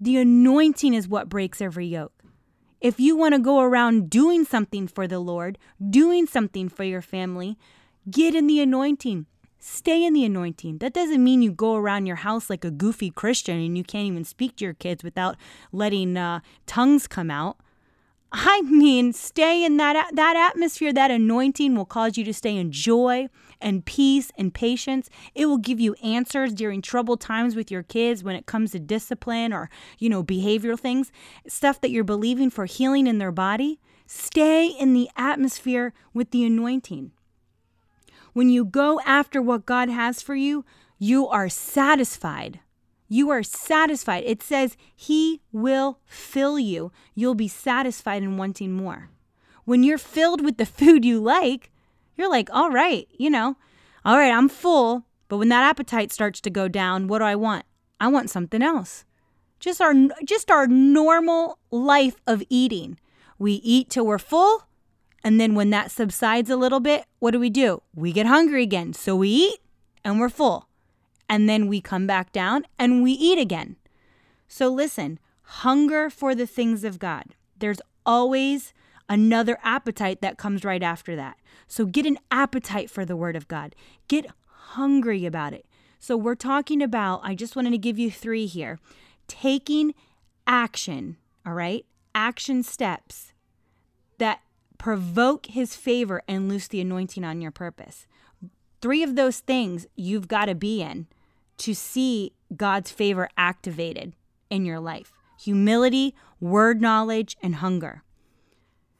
The 0.00 0.16
anointing 0.18 0.94
is 0.94 1.08
what 1.08 1.28
breaks 1.28 1.60
every 1.60 1.86
yoke. 1.86 2.12
If 2.80 3.00
you 3.00 3.16
want 3.16 3.34
to 3.34 3.40
go 3.40 3.60
around 3.60 4.10
doing 4.10 4.44
something 4.44 4.86
for 4.86 5.08
the 5.08 5.18
Lord, 5.18 5.58
doing 5.90 6.26
something 6.26 6.68
for 6.68 6.84
your 6.84 7.02
family, 7.02 7.58
get 8.08 8.34
in 8.34 8.46
the 8.46 8.60
anointing. 8.60 9.26
Stay 9.58 10.04
in 10.04 10.12
the 10.12 10.24
anointing. 10.24 10.78
That 10.78 10.94
doesn't 10.94 11.22
mean 11.22 11.42
you 11.42 11.50
go 11.50 11.74
around 11.74 12.06
your 12.06 12.16
house 12.16 12.48
like 12.48 12.64
a 12.64 12.70
goofy 12.70 13.10
Christian 13.10 13.58
and 13.58 13.76
you 13.76 13.82
can't 13.82 14.06
even 14.06 14.24
speak 14.24 14.56
to 14.56 14.64
your 14.64 14.74
kids 14.74 15.02
without 15.02 15.36
letting 15.72 16.16
uh, 16.16 16.40
tongues 16.66 17.08
come 17.08 17.30
out. 17.30 17.56
I 18.30 18.60
mean, 18.62 19.12
stay 19.14 19.64
in 19.64 19.78
that 19.78 20.10
that 20.14 20.36
atmosphere. 20.36 20.92
That 20.92 21.10
anointing 21.10 21.74
will 21.74 21.86
cause 21.86 22.18
you 22.18 22.24
to 22.24 22.34
stay 22.34 22.56
in 22.56 22.70
joy 22.70 23.28
and 23.60 23.84
peace 23.84 24.30
and 24.36 24.52
patience. 24.52 25.08
It 25.34 25.46
will 25.46 25.58
give 25.58 25.80
you 25.80 25.94
answers 26.02 26.52
during 26.52 26.82
troubled 26.82 27.20
times 27.20 27.56
with 27.56 27.70
your 27.70 27.82
kids 27.82 28.22
when 28.22 28.36
it 28.36 28.46
comes 28.46 28.72
to 28.72 28.78
discipline 28.78 29.52
or, 29.52 29.70
you 29.98 30.08
know, 30.08 30.22
behavioral 30.22 30.78
things, 30.78 31.10
stuff 31.46 31.80
that 31.80 31.90
you're 31.90 32.04
believing 32.04 32.50
for 32.50 32.66
healing 32.66 33.06
in 33.06 33.18
their 33.18 33.32
body. 33.32 33.80
Stay 34.06 34.66
in 34.66 34.94
the 34.94 35.08
atmosphere 35.16 35.92
with 36.12 36.30
the 36.30 36.44
anointing. 36.44 37.12
When 38.32 38.50
you 38.50 38.64
go 38.64 39.00
after 39.04 39.42
what 39.42 39.66
God 39.66 39.88
has 39.88 40.22
for 40.22 40.34
you, 40.34 40.64
you 40.98 41.26
are 41.28 41.48
satisfied. 41.48 42.60
You 43.08 43.30
are 43.30 43.42
satisfied. 43.42 44.24
It 44.26 44.42
says 44.42 44.76
He 44.94 45.40
will 45.50 45.98
fill 46.04 46.58
you. 46.58 46.92
You'll 47.14 47.34
be 47.34 47.48
satisfied 47.48 48.22
and 48.22 48.38
wanting 48.38 48.72
more. 48.72 49.10
When 49.64 49.82
you're 49.82 49.98
filled 49.98 50.44
with 50.44 50.58
the 50.58 50.66
food 50.66 51.04
you 51.04 51.20
like, 51.20 51.70
you're 52.16 52.30
like, 52.30 52.48
all 52.52 52.70
right, 52.70 53.08
you 53.18 53.30
know, 53.30 53.56
all 54.04 54.18
right, 54.18 54.32
I'm 54.32 54.48
full. 54.48 55.04
But 55.28 55.38
when 55.38 55.48
that 55.50 55.68
appetite 55.68 56.12
starts 56.12 56.40
to 56.42 56.50
go 56.50 56.68
down, 56.68 57.06
what 57.06 57.18
do 57.18 57.24
I 57.24 57.34
want? 57.34 57.64
I 58.00 58.08
want 58.08 58.30
something 58.30 58.62
else. 58.62 59.04
Just 59.60 59.80
our 59.80 59.92
just 60.24 60.50
our 60.50 60.66
normal 60.66 61.58
life 61.70 62.16
of 62.26 62.42
eating. 62.48 62.98
We 63.38 63.54
eat 63.54 63.90
till 63.90 64.06
we're 64.06 64.18
full, 64.18 64.68
and 65.24 65.40
then 65.40 65.54
when 65.54 65.70
that 65.70 65.90
subsides 65.90 66.50
a 66.50 66.56
little 66.56 66.80
bit, 66.80 67.04
what 67.18 67.32
do 67.32 67.40
we 67.40 67.50
do? 67.50 67.82
We 67.94 68.12
get 68.12 68.26
hungry 68.26 68.62
again. 68.62 68.92
So 68.92 69.16
we 69.16 69.28
eat 69.28 69.58
and 70.04 70.20
we're 70.20 70.28
full. 70.28 70.67
And 71.28 71.48
then 71.48 71.66
we 71.66 71.80
come 71.80 72.06
back 72.06 72.32
down 72.32 72.64
and 72.78 73.02
we 73.02 73.12
eat 73.12 73.38
again. 73.38 73.76
So 74.48 74.68
listen, 74.68 75.18
hunger 75.42 76.08
for 76.08 76.34
the 76.34 76.46
things 76.46 76.84
of 76.84 76.98
God. 76.98 77.34
There's 77.58 77.80
always 78.06 78.72
another 79.08 79.58
appetite 79.62 80.20
that 80.20 80.38
comes 80.38 80.64
right 80.64 80.82
after 80.82 81.16
that. 81.16 81.38
So 81.66 81.86
get 81.86 82.06
an 82.06 82.18
appetite 82.30 82.90
for 82.90 83.04
the 83.04 83.16
Word 83.16 83.36
of 83.36 83.48
God, 83.48 83.74
get 84.06 84.26
hungry 84.46 85.26
about 85.26 85.52
it. 85.52 85.66
So 85.98 86.16
we're 86.16 86.34
talking 86.34 86.82
about, 86.82 87.20
I 87.24 87.34
just 87.34 87.56
wanted 87.56 87.70
to 87.70 87.78
give 87.78 87.98
you 87.98 88.10
three 88.10 88.46
here 88.46 88.78
taking 89.26 89.94
action, 90.46 91.16
all 91.44 91.52
right? 91.52 91.84
Action 92.14 92.62
steps 92.62 93.32
that 94.18 94.40
provoke 94.78 95.46
His 95.46 95.76
favor 95.76 96.22
and 96.26 96.48
loose 96.48 96.68
the 96.68 96.80
anointing 96.80 97.24
on 97.24 97.40
your 97.40 97.50
purpose. 97.50 98.06
Three 98.80 99.02
of 99.02 99.16
those 99.16 99.40
things 99.40 99.86
you've 99.96 100.28
got 100.28 100.46
to 100.46 100.54
be 100.54 100.82
in 100.82 101.08
to 101.58 101.74
see 101.74 102.32
God's 102.56 102.90
favor 102.90 103.28
activated 103.36 104.14
in 104.50 104.64
your 104.64 104.80
life 104.80 105.12
humility, 105.38 106.14
word 106.40 106.80
knowledge, 106.80 107.36
and 107.40 107.56
hunger. 107.56 108.02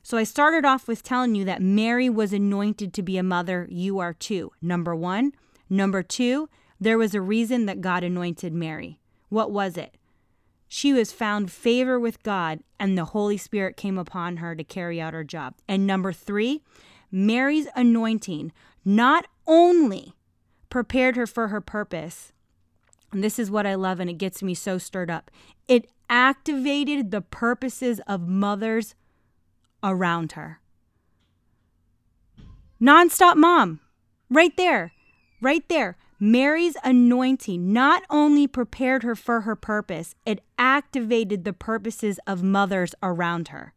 So 0.02 0.16
I 0.16 0.24
started 0.24 0.64
off 0.64 0.86
with 0.86 1.02
telling 1.02 1.34
you 1.34 1.44
that 1.44 1.60
Mary 1.60 2.08
was 2.08 2.32
anointed 2.32 2.94
to 2.94 3.02
be 3.02 3.18
a 3.18 3.22
mother. 3.22 3.66
You 3.70 3.98
are 3.98 4.14
too. 4.14 4.52
Number 4.62 4.94
one. 4.94 5.32
Number 5.68 6.02
two, 6.02 6.48
there 6.80 6.96
was 6.96 7.14
a 7.14 7.20
reason 7.20 7.66
that 7.66 7.80
God 7.80 8.04
anointed 8.04 8.52
Mary. 8.54 9.00
What 9.28 9.50
was 9.50 9.76
it? 9.76 9.96
She 10.68 10.92
was 10.92 11.12
found 11.12 11.50
favor 11.50 11.98
with 11.98 12.22
God, 12.22 12.60
and 12.78 12.96
the 12.96 13.06
Holy 13.06 13.36
Spirit 13.36 13.76
came 13.76 13.98
upon 13.98 14.38
her 14.38 14.54
to 14.54 14.64
carry 14.64 15.00
out 15.00 15.14
her 15.14 15.24
job. 15.24 15.54
And 15.66 15.86
number 15.86 16.12
three, 16.12 16.62
Mary's 17.10 17.66
anointing 17.74 18.52
not 18.84 19.26
only 19.46 20.14
prepared 20.70 21.16
her 21.16 21.26
for 21.26 21.48
her 21.48 21.60
purpose, 21.60 22.32
and 23.12 23.24
this 23.24 23.38
is 23.38 23.50
what 23.50 23.66
I 23.66 23.74
love, 23.74 24.00
and 24.00 24.10
it 24.10 24.18
gets 24.18 24.42
me 24.42 24.54
so 24.54 24.78
stirred 24.78 25.10
up. 25.10 25.30
It 25.66 25.90
activated 26.10 27.10
the 27.10 27.20
purposes 27.20 28.00
of 28.06 28.28
mothers 28.28 28.94
around 29.82 30.32
her. 30.32 30.60
Nonstop 32.80 33.36
mom, 33.36 33.80
right 34.30 34.56
there, 34.56 34.92
right 35.40 35.68
there. 35.68 35.96
Mary's 36.20 36.76
anointing 36.82 37.72
not 37.72 38.02
only 38.10 38.46
prepared 38.48 39.04
her 39.04 39.14
for 39.14 39.42
her 39.42 39.54
purpose, 39.54 40.14
it 40.26 40.42
activated 40.58 41.44
the 41.44 41.52
purposes 41.52 42.18
of 42.26 42.42
mothers 42.42 42.94
around 43.02 43.48
her. 43.48 43.72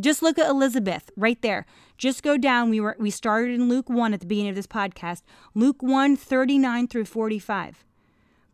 Just 0.00 0.22
look 0.22 0.38
at 0.38 0.48
Elizabeth 0.48 1.10
right 1.16 1.40
there. 1.42 1.66
Just 1.98 2.22
go 2.22 2.38
down. 2.38 2.70
We 2.70 2.80
were 2.80 2.96
we 2.98 3.10
started 3.10 3.54
in 3.54 3.68
Luke 3.68 3.90
1 3.90 4.14
at 4.14 4.20
the 4.20 4.26
beginning 4.26 4.50
of 4.50 4.56
this 4.56 4.66
podcast. 4.66 5.22
Luke 5.54 5.82
1, 5.82 6.16
39 6.16 6.88
through 6.88 7.04
45. 7.04 7.84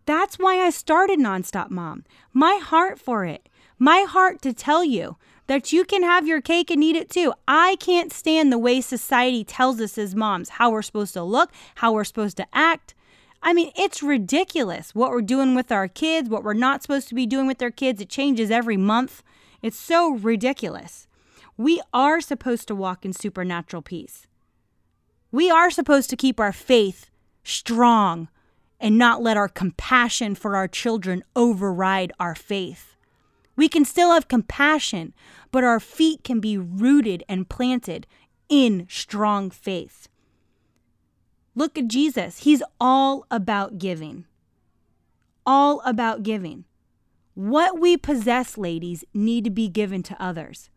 That's 0.08 0.38
why 0.38 0.60
I 0.60 0.70
started 0.70 1.18
Nonstop 1.18 1.68
Mom. 1.68 2.02
My 2.32 2.58
heart 2.64 2.98
for 2.98 3.26
it. 3.26 3.46
My 3.78 4.06
heart 4.08 4.40
to 4.40 4.54
tell 4.54 4.82
you 4.82 5.18
that 5.48 5.70
you 5.70 5.84
can 5.84 6.02
have 6.02 6.26
your 6.26 6.40
cake 6.40 6.70
and 6.70 6.82
eat 6.82 6.96
it 6.96 7.10
too. 7.10 7.34
I 7.46 7.76
can't 7.78 8.10
stand 8.10 8.50
the 8.50 8.56
way 8.56 8.80
society 8.80 9.44
tells 9.44 9.82
us 9.82 9.98
as 9.98 10.14
moms 10.14 10.48
how 10.48 10.70
we're 10.70 10.80
supposed 10.80 11.12
to 11.12 11.22
look, 11.22 11.52
how 11.74 11.92
we're 11.92 12.04
supposed 12.04 12.38
to 12.38 12.46
act. 12.54 12.94
I 13.42 13.52
mean, 13.52 13.70
it's 13.76 14.02
ridiculous 14.02 14.94
what 14.94 15.10
we're 15.10 15.20
doing 15.20 15.54
with 15.54 15.70
our 15.70 15.88
kids, 15.88 16.30
what 16.30 16.42
we're 16.42 16.54
not 16.54 16.80
supposed 16.80 17.08
to 17.08 17.14
be 17.14 17.26
doing 17.26 17.46
with 17.46 17.58
their 17.58 17.70
kids. 17.70 18.00
It 18.00 18.08
changes 18.08 18.50
every 18.50 18.78
month. 18.78 19.22
It's 19.60 19.78
so 19.78 20.14
ridiculous. 20.14 21.06
We 21.58 21.82
are 21.92 22.22
supposed 22.22 22.66
to 22.68 22.74
walk 22.74 23.04
in 23.04 23.12
supernatural 23.12 23.82
peace. 23.82 24.26
We 25.30 25.50
are 25.50 25.70
supposed 25.70 26.08
to 26.08 26.16
keep 26.16 26.40
our 26.40 26.54
faith 26.54 27.10
strong 27.44 28.28
and 28.80 28.96
not 28.96 29.22
let 29.22 29.36
our 29.36 29.48
compassion 29.48 30.34
for 30.34 30.56
our 30.56 30.68
children 30.68 31.24
override 31.34 32.12
our 32.20 32.34
faith. 32.34 32.96
We 33.56 33.68
can 33.68 33.84
still 33.84 34.12
have 34.12 34.28
compassion, 34.28 35.14
but 35.50 35.64
our 35.64 35.80
feet 35.80 36.22
can 36.22 36.38
be 36.38 36.56
rooted 36.56 37.24
and 37.28 37.48
planted 37.48 38.06
in 38.48 38.86
strong 38.88 39.50
faith. 39.50 40.08
Look 41.54 41.76
at 41.76 41.88
Jesus. 41.88 42.40
He's 42.40 42.62
all 42.80 43.26
about 43.32 43.78
giving. 43.78 44.26
All 45.44 45.80
about 45.84 46.22
giving. 46.22 46.64
What 47.34 47.80
we 47.80 47.96
possess, 47.96 48.56
ladies, 48.56 49.04
need 49.12 49.44
to 49.44 49.50
be 49.50 49.68
given 49.68 50.04
to 50.04 50.22
others. 50.22 50.70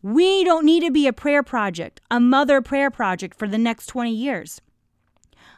We 0.00 0.44
don't 0.44 0.64
need 0.64 0.84
to 0.84 0.90
be 0.90 1.06
a 1.06 1.12
prayer 1.12 1.42
project, 1.42 2.00
a 2.10 2.20
mother 2.20 2.60
prayer 2.60 2.90
project 2.90 3.38
for 3.38 3.48
the 3.48 3.58
next 3.58 3.86
20 3.86 4.12
years. 4.12 4.60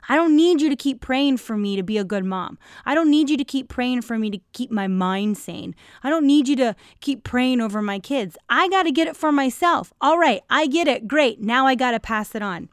I 0.09 0.17
don't 0.17 0.37
need 0.37 0.61
you 0.61 0.69
to 0.69 0.77
keep 0.77 1.01
praying 1.01 1.39
for 1.39 1.57
me 1.57 1.77
to 1.77 1.83
be 1.83 1.99
a 1.99 2.05
good 2.05 2.25
mom. 2.25 2.59
I 2.85 2.95
don't 2.95 3.11
need 3.11 3.31
you 3.31 3.37
to 3.37 3.45
keep 3.45 3.69
praying 3.69 4.03
for 4.03 4.19
me 4.19 4.31
to 4.31 4.41
keep 4.53 4.71
my 4.71 4.87
mind 4.87 5.39
sane. 5.39 5.75
I 6.03 6.11
don't 6.11 6.27
need 6.27 6.49
you 6.49 6.57
to 6.57 6.77
keep 7.01 7.25
praying 7.25 7.61
over 7.61 7.81
my 7.81 7.99
kids. 7.99 8.37
I 8.49 8.69
got 8.69 8.85
to 8.85 8.93
get 8.93 9.09
it 9.09 9.17
for 9.17 9.33
myself. 9.33 9.93
All 10.01 10.19
right, 10.19 10.43
I 10.51 10.67
get 10.67 10.89
it. 10.89 11.09
Great. 11.09 11.41
Now 11.41 11.67
I 11.67 11.75
got 11.75 11.93
to 11.93 12.01
pass 12.01 12.35
it 12.35 12.43
on. 12.43 12.69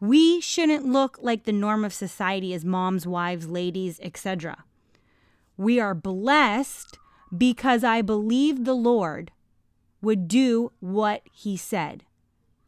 We 0.00 0.40
shouldn't 0.40 0.86
look 0.86 1.18
like 1.22 1.44
the 1.44 1.52
norm 1.52 1.84
of 1.84 1.94
society 1.94 2.52
as 2.52 2.64
moms, 2.64 3.06
wives, 3.06 3.48
ladies, 3.48 4.00
etc. 4.02 4.64
We 5.56 5.80
are 5.80 5.94
blessed 5.94 6.98
because 7.36 7.84
I 7.84 8.02
believe 8.02 8.64
the 8.64 8.74
Lord 8.74 9.30
would 10.02 10.28
do 10.28 10.72
what 10.80 11.22
he 11.32 11.56
said. 11.56 12.04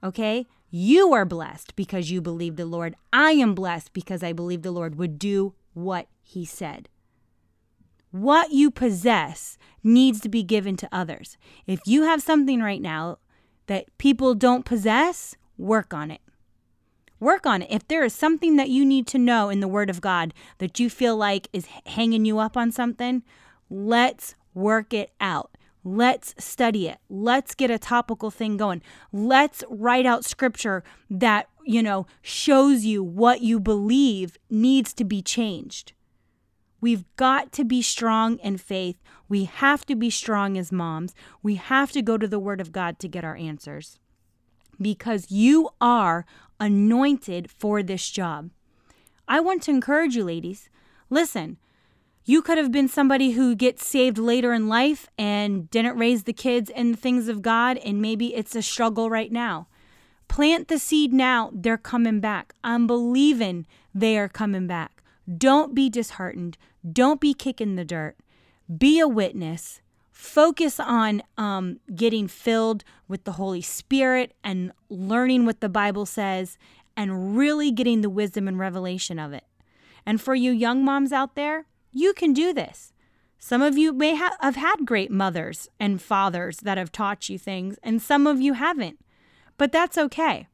Okay? 0.03 0.47
You 0.71 1.13
are 1.13 1.25
blessed 1.25 1.77
because 1.77 2.11
you 2.11 2.21
believe 2.21 2.57
the 2.57 2.67
Lord. 2.67 2.97
I 3.13 3.33
am 3.33 3.55
blessed 3.55 3.93
because 3.93 4.23
I 4.23 4.33
believe 4.33 4.63
the 4.63 4.73
Lord 4.73 4.97
would 4.97 5.19
do 5.19 5.55
what 5.75 6.09
he 6.23 6.45
said. 6.45 6.89
What 8.11 8.51
you 8.51 8.71
possess 8.71 9.59
needs 9.83 10.21
to 10.21 10.29
be 10.29 10.43
given 10.43 10.77
to 10.79 10.89
others. 10.91 11.37
If 11.67 11.81
you 11.87 12.03
have 12.03 12.23
something 12.23 12.63
right 12.63 12.81
now 12.81 13.19
that 13.67 13.87
people 13.99 14.35
don't 14.35 14.65
possess, 14.65 15.37
work 15.59 15.93
on 15.93 16.11
it. 16.11 16.21
Work 17.21 17.47
on 17.47 17.63
it. 17.63 17.69
If 17.71 17.87
there 17.89 18.05
is 18.05 18.15
something 18.15 18.57
that 18.57 18.69
you 18.69 18.85
need 18.85 19.07
to 19.09 19.19
know 19.19 19.49
in 19.49 19.61
the 19.61 19.69
Word 19.69 19.89
of 19.89 20.01
God 20.01 20.35
that 20.59 20.79
you 20.79 20.91
feel 20.91 21.17
like 21.17 21.49
is 21.53 21.67
hanging 21.87 22.25
you 22.25 22.39
up 22.39 22.57
on 22.57 22.73
something, 22.73 23.23
let's 23.71 24.35
work 24.55 24.93
it 24.93 25.13
out. 25.21 25.56
Let's 25.89 26.35
study 26.37 26.89
it. 26.89 26.99
Let's 27.09 27.55
get 27.55 27.71
a 27.71 27.79
topical 27.79 28.33
thing 28.33 28.57
going. 28.57 28.83
Let's 29.13 29.63
write 29.71 30.05
out 30.05 30.25
scripture 30.25 30.83
that, 31.09 31.49
you 31.65 31.81
know, 31.81 32.09
shows 32.23 32.85
you 32.85 33.05
what 33.05 33.41
you 33.41 33.61
believe 33.61 34.37
needs 34.51 34.93
to 34.95 35.05
be 35.05 35.23
changed. 35.23 35.93
We've 36.81 37.05
got 37.15 37.53
to 37.53 37.65
be 37.65 37.83
strong 37.83 38.39
in 38.39 38.57
faith. 38.57 39.01
We 39.29 39.45
have 39.45 39.87
to 39.87 39.95
be 39.95 40.11
strong 40.11 40.59
as 40.59 40.73
moms. 40.73 41.15
We 41.41 41.55
have 41.55 41.93
to 41.93 42.03
go 42.03 42.19
to 42.19 42.27
the 42.27 42.41
Word 42.41 42.61
of 42.61 42.73
God 42.73 42.99
to 42.99 43.09
get 43.09 43.25
our 43.25 43.37
answers 43.37 44.01
because 44.83 45.31
you 45.31 45.71
are 45.81 46.27
anointed 46.59 47.49
for 47.49 47.85
this 47.85 48.11
job. 48.11 48.51
I 49.29 49.39
want 49.39 49.63
to 49.63 49.71
encourage 49.71 50.17
you, 50.17 50.25
ladies. 50.25 50.69
Listen, 51.11 51.59
you 52.29 52.43
could 52.43 52.59
have 52.59 52.73
been 52.73 52.89
somebody 52.89 53.31
who 53.31 53.55
gets 53.55 53.87
saved 53.87 54.19
later 54.19 54.53
in 54.53 54.69
life 54.69 55.09
and 55.17 55.71
didn't 55.71 55.97
raise 55.97 56.25
the 56.25 56.33
kids 56.33 56.69
in 56.69 56.91
the 56.91 56.99
things 56.99 57.29
of 57.29 57.41
God, 57.41 57.79
and 57.79 58.03
maybe 58.03 58.35
it's 58.35 58.57
a 58.57 58.63
struggle 58.63 59.09
right 59.09 59.31
now. 59.31 59.69
Plant 60.27 60.67
the 60.67 60.79
seed 60.81 61.13
now, 61.13 61.53
they're 61.55 61.79
coming 61.79 62.19
back. 62.19 62.53
I'm 62.65 62.89
believing 62.89 63.65
they 63.95 64.19
are 64.19 64.29
coming 64.29 64.67
back. 64.67 65.05
Don't 65.39 65.73
be 65.73 65.89
disheartened. 65.89 66.59
Don't 66.93 67.21
be 67.21 67.33
kicking 67.33 67.77
the 67.77 67.85
dirt. 67.85 68.17
Be 68.77 68.99
a 68.99 69.07
witness. 69.07 69.81
focus 70.17 70.81
on 70.81 71.23
um, 71.37 71.79
getting 71.95 72.27
filled 72.27 72.83
with 73.07 73.25
the 73.25 73.33
Holy 73.33 73.61
Spirit 73.61 74.33
and 74.43 74.73
learning 74.89 75.45
what 75.45 75.61
the 75.61 75.69
Bible 75.69 76.07
says 76.07 76.57
and 76.97 77.37
really 77.37 77.71
getting 77.71 78.01
the 78.01 78.09
wisdom 78.09 78.49
and 78.49 78.59
revelation 78.59 79.19
of 79.19 79.35
it. 79.35 79.45
And 80.07 80.19
for 80.19 80.35
you 80.35 80.53
young 80.53 80.83
moms 80.83 81.13
out 81.13 81.35
there, 81.35 81.67
you 81.99 82.13
can 82.13 82.33
do 82.33 82.53
this. 82.53 82.93
Some 83.39 83.63
of 83.63 83.79
you 83.79 83.93
may 83.93 84.17
ha- 84.17 84.37
have 84.41 84.57
had 84.57 84.87
great 84.87 85.11
mothers 85.11 85.69
and 85.79 86.03
fathers 86.03 86.59
that 86.59 86.79
have 86.79 86.91
taught 86.91 87.29
you 87.29 87.39
things, 87.39 87.79
and 87.83 88.01
some 88.03 88.27
of 88.27 88.41
you 88.41 88.55
haven't. 88.55 88.99
But 89.57 89.73
that's 89.73 89.99
okay. 89.99 90.49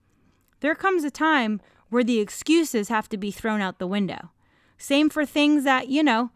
There 0.60 0.74
comes 0.74 1.04
a 1.04 1.10
time 1.10 1.60
where 1.88 2.04
the 2.04 2.20
excuses 2.20 2.88
have 2.88 3.08
to 3.10 3.16
be 3.16 3.30
thrown 3.30 3.60
out 3.60 3.78
the 3.78 3.86
window. 3.86 4.30
Same 4.78 5.10
for 5.10 5.24
things 5.26 5.64
that, 5.64 5.88
you 5.88 6.02
know, 6.02 6.30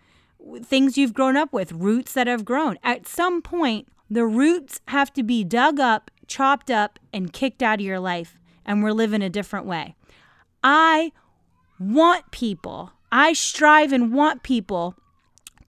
things 0.63 0.97
you've 0.99 1.15
grown 1.15 1.37
up 1.37 1.53
with, 1.53 1.73
roots 1.73 2.13
that 2.13 2.27
have 2.27 2.45
grown. 2.45 2.79
At 2.83 3.07
some 3.07 3.43
point, 3.43 3.89
the 4.11 4.25
roots 4.25 4.81
have 4.89 5.13
to 5.15 5.23
be 5.23 5.45
dug 5.45 5.81
up, 5.81 6.11
chopped 6.27 6.71
up, 6.71 6.99
and 7.13 7.33
kicked 7.33 7.63
out 7.63 7.81
of 7.81 7.87
your 7.87 8.01
life, 8.01 8.39
and 8.65 8.83
we're 8.83 8.93
living 8.93 9.23
a 9.23 9.31
different 9.31 9.67
way. 9.67 9.95
I 10.63 11.13
want 11.79 12.31
people, 12.31 12.93
I 13.19 13.33
strive 13.33 13.95
and 13.95 14.13
want 14.13 14.43
people 14.43 14.95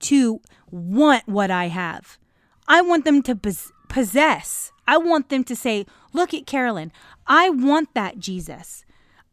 to 0.01 0.39
want 0.69 1.27
what 1.27 1.49
I 1.49 1.69
have. 1.69 2.19
I 2.67 2.81
want 2.81 3.05
them 3.05 3.23
to 3.23 3.35
possess. 3.89 4.71
I 4.87 4.97
want 4.97 5.29
them 5.29 5.43
to 5.45 5.55
say, 5.55 5.87
Look 6.13 6.31
at 6.31 6.45
Carolyn. 6.45 6.91
I 7.25 7.49
want 7.49 7.95
that 7.95 8.19
Jesus. 8.19 8.85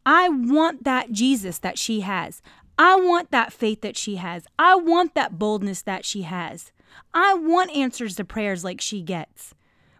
I 0.06 0.30
want 0.30 0.84
that 0.84 1.12
Jesus 1.12 1.58
that 1.58 1.78
she 1.78 2.00
has. 2.00 2.40
I 2.78 2.96
want 2.96 3.32
that 3.32 3.52
faith 3.52 3.82
that 3.82 3.98
she 3.98 4.16
has. 4.16 4.46
I 4.58 4.76
want 4.76 5.14
that 5.14 5.38
boldness 5.38 5.82
that 5.82 6.06
she 6.06 6.22
has. 6.22 6.72
I 7.12 7.34
want 7.34 7.76
answers 7.76 8.16
to 8.16 8.24
prayers 8.24 8.64
like 8.64 8.80
she 8.80 9.02
gets. 9.02 9.52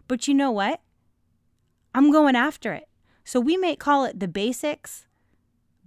But 0.07 0.27
you 0.27 0.33
know 0.33 0.49
what? 0.49 0.81
I'm 1.93 2.11
going 2.11 2.35
after 2.35 2.73
it. 2.73 2.87
So 3.23 3.39
we 3.39 3.57
may 3.57 3.75
call 3.75 4.05
it 4.05 4.19
the 4.19 4.27
basics, 4.27 5.05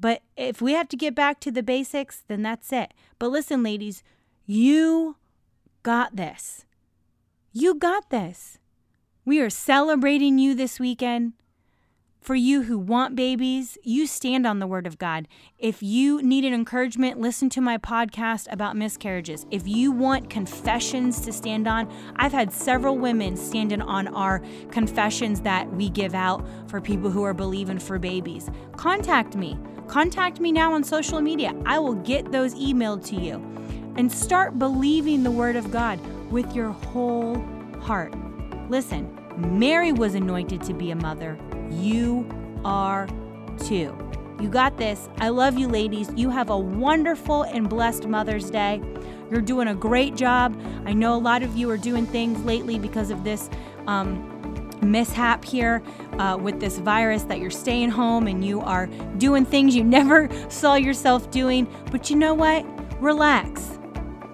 but 0.00 0.22
if 0.36 0.62
we 0.62 0.72
have 0.72 0.88
to 0.88 0.96
get 0.96 1.14
back 1.14 1.40
to 1.40 1.50
the 1.50 1.62
basics, 1.62 2.24
then 2.26 2.42
that's 2.42 2.72
it. 2.72 2.94
But 3.18 3.28
listen, 3.28 3.62
ladies, 3.62 4.02
you 4.46 5.16
got 5.82 6.16
this. 6.16 6.64
You 7.52 7.74
got 7.74 8.10
this. 8.10 8.58
We 9.24 9.40
are 9.40 9.50
celebrating 9.50 10.38
you 10.38 10.54
this 10.54 10.80
weekend. 10.80 11.34
For 12.20 12.34
you 12.34 12.62
who 12.62 12.78
want 12.78 13.16
babies, 13.16 13.78
you 13.82 14.06
stand 14.06 14.46
on 14.46 14.58
the 14.58 14.66
word 14.66 14.86
of 14.86 14.98
God. 14.98 15.26
If 15.58 15.82
you 15.82 16.20
need 16.20 16.44
an 16.44 16.52
encouragement, 16.52 17.18
listen 17.18 17.48
to 17.50 17.62
my 17.62 17.78
podcast 17.78 18.46
about 18.52 18.76
miscarriages. 18.76 19.46
If 19.50 19.66
you 19.66 19.90
want 19.90 20.28
confessions 20.28 21.20
to 21.22 21.32
stand 21.32 21.66
on, 21.66 21.90
I've 22.16 22.32
had 22.32 22.52
several 22.52 22.98
women 22.98 23.38
standing 23.38 23.80
on 23.80 24.06
our 24.08 24.42
confessions 24.70 25.40
that 25.42 25.72
we 25.72 25.88
give 25.88 26.14
out 26.14 26.46
for 26.68 26.78
people 26.78 27.10
who 27.10 27.22
are 27.22 27.32
believing 27.32 27.78
for 27.78 27.98
babies. 27.98 28.50
Contact 28.76 29.34
me. 29.34 29.58
Contact 29.90 30.38
me 30.38 30.52
now 30.52 30.72
on 30.72 30.84
social 30.84 31.20
media. 31.20 31.52
I 31.66 31.80
will 31.80 31.96
get 31.96 32.30
those 32.30 32.54
emailed 32.54 33.04
to 33.06 33.16
you. 33.16 33.44
And 33.96 34.10
start 34.10 34.56
believing 34.56 35.24
the 35.24 35.32
word 35.32 35.56
of 35.56 35.72
God 35.72 35.98
with 36.30 36.54
your 36.54 36.70
whole 36.70 37.44
heart. 37.80 38.14
Listen, 38.68 39.12
Mary 39.36 39.90
was 39.90 40.14
anointed 40.14 40.62
to 40.62 40.74
be 40.74 40.92
a 40.92 40.94
mother. 40.94 41.36
You 41.72 42.24
are 42.64 43.08
too. 43.58 43.98
You 44.40 44.48
got 44.48 44.78
this. 44.78 45.08
I 45.18 45.30
love 45.30 45.58
you, 45.58 45.66
ladies. 45.66 46.08
You 46.14 46.30
have 46.30 46.50
a 46.50 46.58
wonderful 46.58 47.42
and 47.42 47.68
blessed 47.68 48.06
Mother's 48.06 48.48
Day. 48.48 48.80
You're 49.28 49.40
doing 49.40 49.66
a 49.66 49.74
great 49.74 50.14
job. 50.14 50.56
I 50.86 50.92
know 50.92 51.16
a 51.16 51.18
lot 51.18 51.42
of 51.42 51.56
you 51.56 51.68
are 51.68 51.76
doing 51.76 52.06
things 52.06 52.40
lately 52.44 52.78
because 52.78 53.10
of 53.10 53.24
this 53.24 53.50
um, 53.88 54.39
mishap 54.82 55.44
here 55.44 55.82
uh, 56.18 56.38
with 56.40 56.60
this 56.60 56.78
virus 56.78 57.24
that 57.24 57.38
you're 57.38 57.50
staying 57.50 57.90
home 57.90 58.26
and 58.26 58.44
you 58.44 58.60
are 58.60 58.86
doing 59.18 59.44
things 59.44 59.74
you 59.74 59.84
never 59.98 60.28
saw 60.48 60.74
yourself 60.74 61.30
doing. 61.30 61.66
But 61.90 62.10
you 62.10 62.16
know 62.16 62.34
what? 62.34 62.64
Relax. 63.00 63.78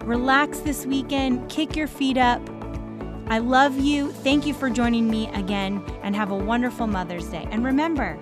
Relax 0.04 0.60
this 0.60 0.86
weekend. 0.86 1.48
Kick 1.48 1.76
your 1.76 1.88
feet 1.88 2.16
up 2.16 2.40
I 3.28 3.38
love 3.38 3.80
you. 3.80 4.12
Thank 4.12 4.46
you 4.46 4.54
for 4.54 4.70
joining 4.70 5.10
me 5.10 5.26
again 5.34 5.84
and 6.04 6.14
have 6.14 6.30
a 6.30 6.36
wonderful 6.36 6.86
Mother's 6.86 7.26
Day. 7.26 7.48
And 7.50 7.64
remember, 7.64 8.16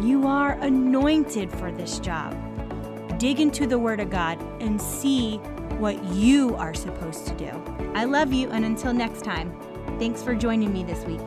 you 0.00 0.28
are 0.28 0.52
anointed 0.60 1.50
for 1.50 1.72
this 1.72 1.98
job. 1.98 2.38
Dig 3.18 3.40
into 3.40 3.66
the 3.66 3.80
Word 3.80 3.98
of 3.98 4.10
God 4.10 4.40
and 4.62 4.80
see 4.80 5.38
what 5.78 6.02
you 6.04 6.54
are 6.54 6.72
supposed 6.72 7.26
to 7.26 7.34
do. 7.34 7.50
I 7.96 8.04
love 8.04 8.32
you, 8.32 8.48
and 8.50 8.64
until 8.64 8.94
next 8.94 9.24
time, 9.24 9.52
thanks 10.02 10.20
for 10.20 10.34
joining 10.34 10.72
me 10.72 10.82
this 10.82 11.04
week. 11.04 11.20